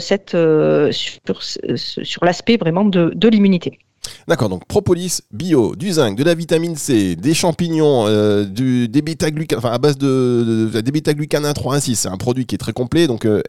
l'aspect 2.26 2.58
vraiment 2.58 2.86
de 2.86 3.28
l'immunité. 3.28 3.80
D'accord, 4.28 4.48
donc 4.48 4.66
propolis 4.68 5.20
bio, 5.34 5.76
du 5.76 5.92
zinc, 5.92 6.18
de 6.18 6.24
la 6.24 6.34
vitamine 6.34 6.78
C, 6.78 7.18
des 7.18 7.34
champignons, 7.34 8.06
euh, 8.08 8.46
du, 8.46 8.88
des 8.88 9.02
bêta-glucanes, 9.02 9.58
enfin 9.58 9.72
à 9.72 9.78
base 9.78 9.98
de, 9.98 10.70
des 10.74 10.92
bêta-glucanes 10.92 11.46
1, 11.46 11.52
3, 11.52 11.76
1, 11.76 11.80
6. 11.82 11.96
C'est 11.96 12.08
un 12.08 12.16
produit 12.18 12.46
qui 12.46 12.56
est 12.56 12.58
très 12.58 12.74
complet, 12.74 13.08
donc 13.08 13.26
euh. 13.26 13.42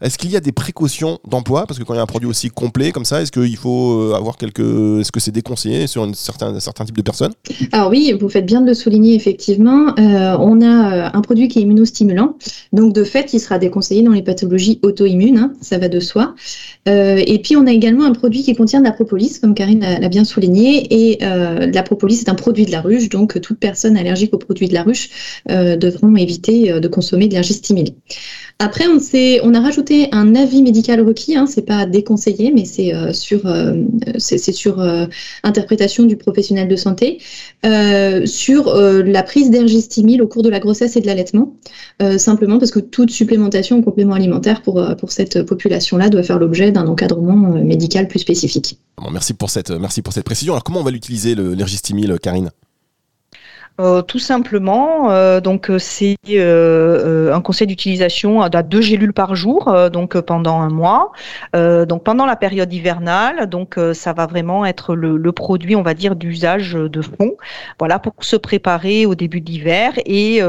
Est-ce 0.00 0.18
qu'il 0.18 0.30
y 0.30 0.36
a 0.36 0.40
des 0.40 0.52
précautions 0.52 1.18
d'emploi? 1.28 1.66
Parce 1.66 1.78
que 1.78 1.84
quand 1.84 1.94
il 1.94 1.96
y 1.96 2.00
a 2.00 2.02
un 2.02 2.06
produit 2.06 2.28
aussi 2.28 2.50
complet 2.50 2.92
comme 2.92 3.04
ça, 3.04 3.22
est-ce 3.22 3.32
qu'il 3.32 3.56
faut 3.56 3.92
euh, 3.92 4.14
avoir 4.14 4.36
quelques. 4.36 4.60
Est-ce 4.60 5.12
que 5.12 5.20
c'est 5.20 5.30
déconseillé 5.30 5.86
sur 5.86 6.02
un 6.02 6.12
certain, 6.12 6.58
certain 6.60 6.84
type 6.84 6.96
de 6.96 7.02
personnes? 7.02 7.32
Alors 7.72 7.90
oui, 7.90 8.14
vous 8.18 8.28
faites 8.28 8.46
bien 8.46 8.60
de 8.60 8.66
le 8.66 8.74
souligner, 8.74 9.14
effectivement. 9.14 9.94
Euh, 9.98 10.36
on 10.38 10.60
a 10.60 11.16
un 11.16 11.20
produit 11.20 11.48
qui 11.48 11.58
est 11.58 11.62
immunostimulant. 11.62 12.36
Donc 12.72 12.92
de 12.92 13.04
fait, 13.04 13.32
il 13.32 13.40
sera 13.40 13.58
déconseillé 13.58 14.02
dans 14.02 14.12
les 14.12 14.22
pathologies 14.22 14.80
auto-immunes, 14.82 15.38
hein, 15.38 15.52
ça 15.60 15.78
va 15.78 15.88
de 15.88 16.00
soi. 16.00 16.34
et 16.86 17.40
puis 17.42 17.56
on 17.56 17.66
a 17.66 17.72
également 17.72 18.04
un 18.04 18.12
produit 18.12 18.42
qui 18.42 18.54
contient 18.54 18.80
de 18.80 18.84
la 18.84 18.92
propolis 18.92 19.40
comme 19.40 19.54
Karine 19.62 20.00
l'a 20.00 20.08
bien 20.08 20.24
souligné. 20.24 20.86
Et 20.90 21.18
euh, 21.22 21.70
la 21.72 21.84
propolis 21.84 22.20
est 22.20 22.28
un 22.28 22.34
produit 22.34 22.66
de 22.66 22.72
la 22.72 22.80
ruche, 22.80 23.08
donc 23.08 23.40
toute 23.40 23.60
personne 23.60 23.96
allergique 23.96 24.34
aux 24.34 24.38
produits 24.38 24.66
de 24.66 24.74
la 24.74 24.82
ruche 24.82 25.08
euh, 25.50 25.76
devront 25.76 26.16
éviter 26.16 26.72
euh, 26.72 26.80
de 26.80 26.88
consommer 26.88 27.28
de 27.28 27.34
l'ergistimile. 27.34 27.94
Après, 28.62 28.84
on, 28.86 29.54
a 29.54 29.60
rajouté 29.60 30.08
un 30.12 30.36
avis 30.36 30.62
médical 30.62 31.00
requis, 31.00 31.34
hein, 31.36 31.46
c'est 31.48 31.66
pas 31.66 31.84
déconseillé, 31.84 32.52
mais 32.54 32.64
c'est 32.64 32.92
sur, 33.12 33.40
c'est 34.18 34.52
sur 34.52 34.80
interprétation 35.42 36.04
du 36.04 36.16
professionnel 36.16 36.68
de 36.68 36.76
santé, 36.76 37.18
sur 38.24 38.72
la 38.72 39.22
prise 39.24 39.50
d'ergistimile 39.50 40.22
au 40.22 40.28
cours 40.28 40.44
de 40.44 40.48
la 40.48 40.60
grossesse 40.60 40.96
et 40.96 41.00
de 41.00 41.06
l'allaitement, 41.08 41.56
simplement 42.18 42.60
parce 42.60 42.70
que 42.70 42.78
toute 42.78 43.10
supplémentation 43.10 43.78
ou 43.78 43.82
complément 43.82 44.14
alimentaire 44.14 44.62
pour, 44.62 44.80
cette 45.08 45.42
population-là 45.42 46.08
doit 46.08 46.22
faire 46.22 46.38
l'objet 46.38 46.70
d'un 46.70 46.86
encadrement 46.86 47.34
médical 47.34 48.06
plus 48.06 48.20
spécifique. 48.20 48.78
Merci 49.10 49.34
pour 49.34 49.50
cette, 49.50 49.72
merci 49.72 50.02
pour 50.02 50.12
cette 50.12 50.24
précision. 50.24 50.52
Alors, 50.52 50.62
comment 50.62 50.78
on 50.78 50.84
va 50.84 50.92
l'utiliser, 50.92 51.34
l'ergistimile, 51.34 52.16
Karine? 52.22 52.52
Euh, 53.80 54.02
tout 54.02 54.18
simplement, 54.18 55.10
euh, 55.10 55.40
donc 55.40 55.70
euh, 55.70 55.78
c'est 55.78 56.16
un 56.28 57.40
conseil 57.40 57.66
d'utilisation 57.66 58.42
à 58.42 58.50
deux 58.62 58.80
gélules 58.82 59.12
par 59.12 59.34
jour, 59.34 59.74
donc 59.90 60.20
pendant 60.20 60.60
un 60.60 60.68
mois, 60.68 61.12
donc 61.54 62.04
pendant 62.04 62.26
la 62.26 62.36
période 62.36 62.72
hivernale. 62.72 63.48
Donc 63.48 63.78
ça 63.94 64.12
va 64.12 64.26
vraiment 64.26 64.64
être 64.66 64.94
le, 64.94 65.32
produit, 65.32 65.74
on 65.76 65.82
va 65.82 65.94
dire, 65.94 66.16
d'usage 66.16 66.74
de 66.74 67.02
fond, 67.02 67.36
voilà, 67.78 67.98
pour 67.98 68.12
se 68.20 68.36
préparer 68.36 69.06
au 69.06 69.14
début 69.14 69.40
de 69.40 69.50
l'hiver. 69.50 69.92
Et 70.04 70.40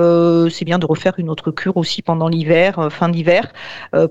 c'est 0.52 0.66
bien 0.66 0.80
de 0.80 0.86
refaire 0.86 1.14
une 1.18 1.30
autre 1.30 1.52
cure 1.52 1.78
aussi 1.78 2.02
pendant 2.02 2.28
l'hiver, 2.28 2.90
fin 2.92 3.10
d'hiver, 3.10 3.52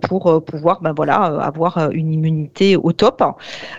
pour 0.08 0.42
pouvoir, 0.44 0.80
ben 0.80 0.92
voilà, 0.94 1.14
avoir 1.14 1.90
une 1.92 2.12
immunité 2.12 2.76
au 2.76 2.92
top. 2.92 3.22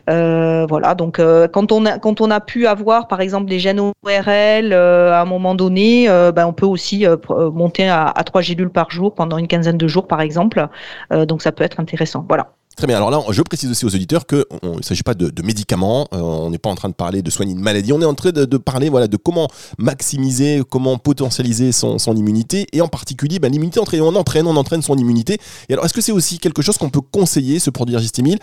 voilà, 0.08 0.96
donc 0.96 1.20
quand 1.52 1.72
on 1.72 1.86
a 1.86 1.98
quand 1.98 2.22
on 2.22 2.32
a 2.32 2.40
pu 2.40 2.68
avoir, 2.68 3.08
par 3.08 3.22
exemple, 3.22 3.50
des 3.50 3.60
gènes 3.60 3.80
ORL 3.80 4.74
un 5.24 5.26
moment 5.26 5.56
donné, 5.56 6.08
euh, 6.10 6.32
ben, 6.32 6.46
on 6.46 6.54
peut 6.54 6.66
aussi 6.66 7.06
euh, 7.06 7.18
euh, 7.32 7.52
monter 7.52 7.90
à, 7.90 8.14
trois 8.26 8.42
gélules 8.42 8.70
par 8.70 8.92
jour 8.92 9.14
pendant 9.14 9.38
une 9.38 9.48
quinzaine 9.48 9.78
de 9.78 9.88
jours, 9.88 10.08
par 10.08 10.22
exemple. 10.22 10.68
donc 11.12 11.42
ça 11.42 11.52
peut 11.52 11.64
être 11.64 11.80
intéressant. 11.80 12.26
Voilà. 12.28 12.54
Très 12.76 12.88
bien. 12.88 12.98
Alors 12.98 13.12
là, 13.12 13.22
je 13.30 13.42
précise 13.44 13.70
aussi 13.70 13.86
aux 13.86 13.94
auditeurs 13.94 14.26
qu'il 14.26 14.44
ne 14.64 14.82
s'agit 14.82 15.04
pas 15.04 15.14
de, 15.14 15.42
médicaments. 15.44 16.08
on 16.12 16.50
n'est 16.50 16.58
pas 16.58 16.70
en 16.70 16.76
train 16.76 16.90
de 16.90 16.96
parler 16.96 17.22
de 17.22 17.30
soigner 17.30 17.54
une 17.54 17.60
maladie. 17.60 17.94
On 17.94 18.02
est 18.02 18.06
en 18.06 18.16
train 18.16 18.32
de, 18.32 18.58
parler 18.58 18.90
voilà, 18.90 19.08
de 19.08 19.18
comment 19.18 19.48
maximiser, 19.78 20.62
comment 20.70 20.98
potentialiser 20.98 21.72
son, 21.72 21.98
immunité. 22.16 22.66
Et 22.74 22.82
en 22.82 22.88
particulier, 22.88 23.40
ben, 23.40 23.52
l'immunité, 23.52 23.80
on 23.80 24.16
entraîne, 24.16 24.48
on 24.48 24.56
entraîne 24.56 24.82
son 24.82 24.98
immunité. 24.98 25.38
Et 25.70 25.74
alors, 25.74 25.86
est-ce 25.86 25.94
que 25.94 26.02
c'est 26.02 26.12
aussi 26.12 26.40
quelque 26.40 26.62
chose 26.62 26.78
qu'on 26.78 26.90
peut 26.90 27.02
conseiller, 27.02 27.60
ce 27.60 27.70
produit 27.70 27.94
Ergistimil 27.96 28.40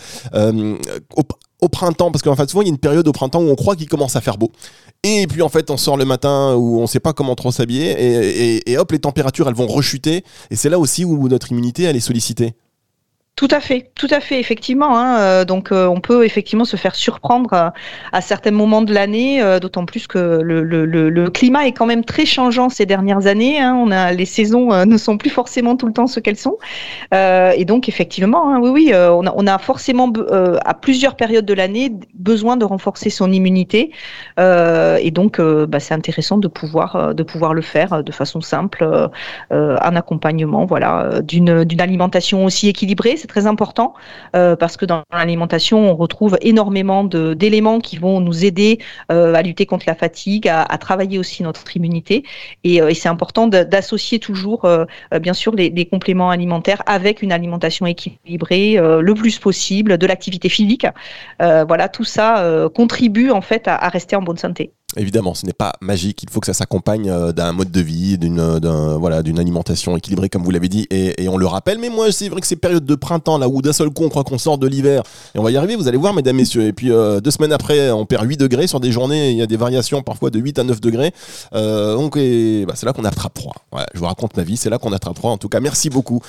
au 1.60 1.68
printemps, 1.68 2.10
parce 2.10 2.22
qu'en 2.22 2.36
fait, 2.36 2.48
souvent, 2.48 2.62
il 2.62 2.66
y 2.66 2.70
a 2.70 2.72
une 2.72 2.78
période 2.78 3.06
au 3.06 3.12
printemps 3.12 3.40
où 3.42 3.48
on 3.48 3.54
croit 3.54 3.76
qu'il 3.76 3.88
commence 3.88 4.16
à 4.16 4.20
faire 4.20 4.38
beau. 4.38 4.50
Et 5.02 5.26
puis, 5.26 5.42
en 5.42 5.48
fait, 5.48 5.70
on 5.70 5.76
sort 5.76 5.96
le 5.96 6.04
matin 6.04 6.54
où 6.54 6.78
on 6.78 6.82
ne 6.82 6.86
sait 6.86 7.00
pas 7.00 7.12
comment 7.12 7.34
trop 7.34 7.52
s'habiller, 7.52 8.60
et, 8.66 8.78
hop, 8.78 8.92
les 8.92 8.98
températures, 8.98 9.48
elles 9.48 9.54
vont 9.54 9.66
rechuter. 9.66 10.24
Et 10.50 10.56
c'est 10.56 10.68
là 10.68 10.78
aussi 10.78 11.04
où 11.04 11.28
notre 11.28 11.52
immunité, 11.52 11.84
elle 11.84 11.96
est 11.96 12.00
sollicitée. 12.00 12.54
Tout 13.36 13.48
à 13.52 13.60
fait, 13.60 13.90
tout 13.94 14.06
à 14.10 14.20
fait, 14.20 14.38
effectivement. 14.38 14.98
Hein, 14.98 15.18
euh, 15.18 15.44
donc, 15.46 15.72
euh, 15.72 15.86
on 15.86 16.00
peut 16.00 16.26
effectivement 16.26 16.66
se 16.66 16.76
faire 16.76 16.94
surprendre 16.94 17.54
euh, 17.54 17.70
à, 18.12 18.20
certains 18.20 18.50
moments 18.50 18.82
de 18.82 18.92
l'année, 18.92 19.42
d'autant 19.62 19.86
plus 19.86 20.06
que 20.06 20.40
le, 20.42 21.30
climat 21.30 21.66
est 21.66 21.72
quand 21.72 21.86
même 21.86 22.04
très 22.04 22.26
changeant 22.26 22.68
ces 22.68 22.84
dernières 22.84 23.26
années. 23.26 23.58
Hein. 23.58 23.74
on 23.74 23.90
a 23.90 24.12
les 24.12 24.26
saisons 24.26 24.84
ne 24.84 24.96
sont 24.98 25.16
plus 25.16 25.30
forcément 25.30 25.76
tout 25.76 25.86
le 25.86 25.92
temps 25.94 26.06
ce 26.06 26.20
qu'elles 26.20 26.36
sont, 26.36 26.58
et 27.12 27.64
donc 27.64 27.88
effectivement, 27.88 28.52
hein, 28.52 28.60
oui, 28.60 28.70
oui, 28.70 28.92
on 28.94 29.46
a, 29.46 29.58
forcément 29.58 30.12
à 30.64 30.74
plusieurs 30.74 31.16
périodes 31.16 31.46
de 31.46 31.54
l'année 31.54 31.92
besoin 32.14 32.56
de 32.56 32.64
renforcer 32.64 33.08
son 33.08 33.32
immunité, 33.32 33.92
et 34.38 35.10
donc 35.10 35.40
bah, 35.40 35.80
c'est 35.80 35.94
intéressant 35.94 36.36
de 36.36 36.48
pouvoir 36.48 37.14
de 37.14 37.22
pouvoir 37.22 37.54
le 37.54 37.62
faire 37.62 38.02
de 38.04 38.12
façon 38.12 38.40
simple, 38.40 39.08
un 39.50 39.96
accompagnement, 39.96 40.66
voilà, 40.66 41.20
d'une 41.22 41.64
d'une 41.64 41.80
alimentation 41.80 42.44
aussi 42.44 42.68
équilibrée 42.68 43.16
c'est 43.20 43.26
très 43.26 43.46
important 43.46 43.94
parce 44.32 44.76
que 44.76 44.84
dans 44.84 45.02
l'alimentation, 45.12 45.90
on 45.90 45.94
retrouve 45.94 46.38
énormément 46.40 47.04
d'éléments 47.04 47.80
qui 47.80 47.98
vont 47.98 48.20
nous 48.20 48.44
aider 48.44 48.78
à 49.08 49.42
lutter 49.42 49.66
contre 49.66 49.84
la 49.86 49.94
fatigue, 49.94 50.48
à, 50.48 50.78
travailler 50.78 51.18
aussi 51.18 51.42
notre 51.42 51.76
immunité. 51.76 52.24
Et, 52.64 52.76
et 52.76 52.94
c'est 52.94 53.08
important 53.08 53.46
d'associer 53.46 54.18
toujours, 54.18 54.68
bien 55.20 55.34
sûr, 55.34 55.54
les, 55.54 55.70
les, 55.70 55.86
compléments 55.86 56.30
alimentaires 56.30 56.82
avec 56.86 57.22
une 57.22 57.32
alimentation 57.32 57.86
équilibrée 57.86 58.76
le 58.76 59.14
plus 59.14 59.38
possible, 59.38 59.98
de 59.98 60.06
l'activité 60.06 60.48
physique. 60.48 60.86
voilà, 61.38 61.88
tout 61.88 62.04
ça 62.04 62.68
contribue 62.74 63.30
en 63.30 63.40
fait 63.40 63.68
à 63.68 63.88
rester 63.88 64.16
en 64.16 64.22
bonne 64.22 64.38
santé. 64.38 64.72
Évidemment, 64.96 65.34
ce 65.34 65.46
n'est 65.46 65.52
pas 65.52 65.72
magique. 65.80 66.24
Il 66.24 66.30
faut 66.30 66.40
que 66.40 66.46
ça 66.46 66.52
s'accompagne 66.52 67.08
euh, 67.08 67.32
d'un 67.32 67.52
mode 67.52 67.70
de 67.70 67.80
vie, 67.80 68.18
d'une 68.18 68.40
voilà, 68.98 69.22
d'une 69.22 69.38
alimentation 69.38 69.96
équilibrée, 69.96 70.28
comme 70.28 70.42
vous 70.42 70.50
l'avez 70.50 70.68
dit, 70.68 70.86
et, 70.90 71.28
on 71.28 71.36
le 71.36 71.46
rappelle. 71.46 71.78
Mais 71.78 71.90
moi, 71.90 72.10
c'est 72.10 72.28
vrai 72.28 72.40
que 72.40 72.46
ces 72.46 72.56
périodes 72.56 72.84
de 72.84 72.94
printemps, 72.96 73.38
là 73.38 73.48
où 73.48 73.62
d'un 73.62 73.72
seul 73.72 73.90
coup 73.90 74.02
on 74.04 74.08
croit 74.08 74.24
qu'on 74.24 74.38
sort 74.38 74.58
de 74.58 74.66
l'hiver, 74.66 75.02
et 75.34 75.38
on 75.38 75.44
va 75.44 75.52
y 75.52 75.56
arriver, 75.56 75.76
vous 75.76 75.86
allez 75.86 75.96
voir, 75.96 76.12
mesdames, 76.12 76.36
messieurs. 76.36 76.64
Et 76.64 76.72
puis 76.72 76.90
euh, 76.90 77.20
deux 77.20 77.30
semaines 77.30 77.52
après, 77.52 77.90
on 77.92 78.04
perd 78.04 78.26
8 78.26 78.36
degrés 78.36 78.66
sur 78.66 78.80
des 78.80 78.90
journées, 78.90 79.30
il 79.30 79.36
y 79.36 79.42
a 79.42 79.46
des 79.46 79.56
variations 79.56 80.02
parfois 80.02 80.30
de 80.30 80.40
8 80.40 80.58
à 80.58 80.64
9 80.64 80.80
degrés. 80.80 81.12
Euh, 81.54 81.94
donc 81.94 82.16
bah, 82.16 82.72
c'est 82.74 82.86
là 82.86 82.92
qu'on 82.92 83.04
attrape 83.04 83.38
froid. 83.38 83.54
je 83.94 84.00
vous 84.00 84.06
raconte 84.06 84.36
ma 84.36 84.42
vie, 84.42 84.56
c'est 84.56 84.70
là 84.70 84.78
qu'on 84.78 84.92
attrape 84.92 85.16
froid. 85.16 85.30
En 85.30 85.38
tout 85.38 85.48
cas, 85.48 85.60
merci 85.60 85.88
beaucoup 85.88 86.20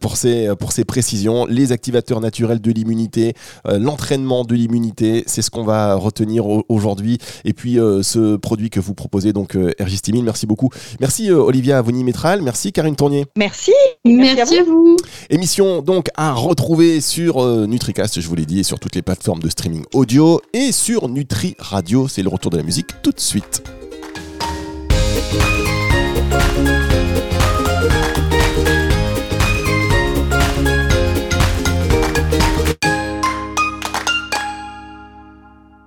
pour, 0.00 0.16
ces, 0.16 0.48
pour 0.58 0.72
ces 0.72 0.84
précisions. 0.84 1.46
Les 1.46 1.70
activateurs 1.70 2.20
naturels 2.20 2.60
de 2.60 2.72
l'immunité, 2.72 3.34
l'entraînement 3.64 4.44
de 4.44 4.54
l'immunité, 4.54 5.22
c'est 5.26 5.42
ce 5.42 5.50
qu'on 5.50 5.64
va 5.64 5.94
retenir 5.94 6.46
aujourd'hui. 6.68 7.18
Et 7.44 7.52
puis 7.52 7.75
euh, 7.78 8.02
ce 8.02 8.36
produit 8.36 8.70
que 8.70 8.80
vous 8.80 8.94
proposez, 8.94 9.32
donc 9.32 9.56
euh, 9.56 9.72
Ergistimine. 9.78 10.24
Merci 10.24 10.46
beaucoup. 10.46 10.70
Merci 11.00 11.30
euh, 11.30 11.38
Olivia 11.38 11.78
Avoni-Métral. 11.78 12.42
Merci 12.42 12.72
Karine 12.72 12.96
Tournier. 12.96 13.26
Merci. 13.36 13.72
Merci, 14.04 14.58
à, 14.58 14.64
vous. 14.64 14.96
Émission 15.30 15.82
donc 15.82 16.08
à 16.14 16.32
retrouver 16.32 17.00
sur 17.00 17.44
NutriCast, 17.66 18.20
je 18.20 18.28
vous 18.28 18.36
l'ai 18.36 18.46
dit, 18.46 18.60
et 18.60 18.62
sur 18.62 18.78
toutes 18.78 18.94
les 18.94 19.02
plateformes 19.02 19.40
de 19.40 19.48
streaming 19.48 19.84
audio 19.94 20.40
et 20.52 20.72
sur 20.72 21.08
Nutri 21.08 21.56
Radio. 21.58 22.08
C'est 22.08 22.22
le 22.22 22.28
retour 22.28 22.50
de 22.50 22.56
la 22.56 22.62
musique 22.62 22.88
tout 23.02 23.12
de 23.12 23.20
suite. 23.20 23.62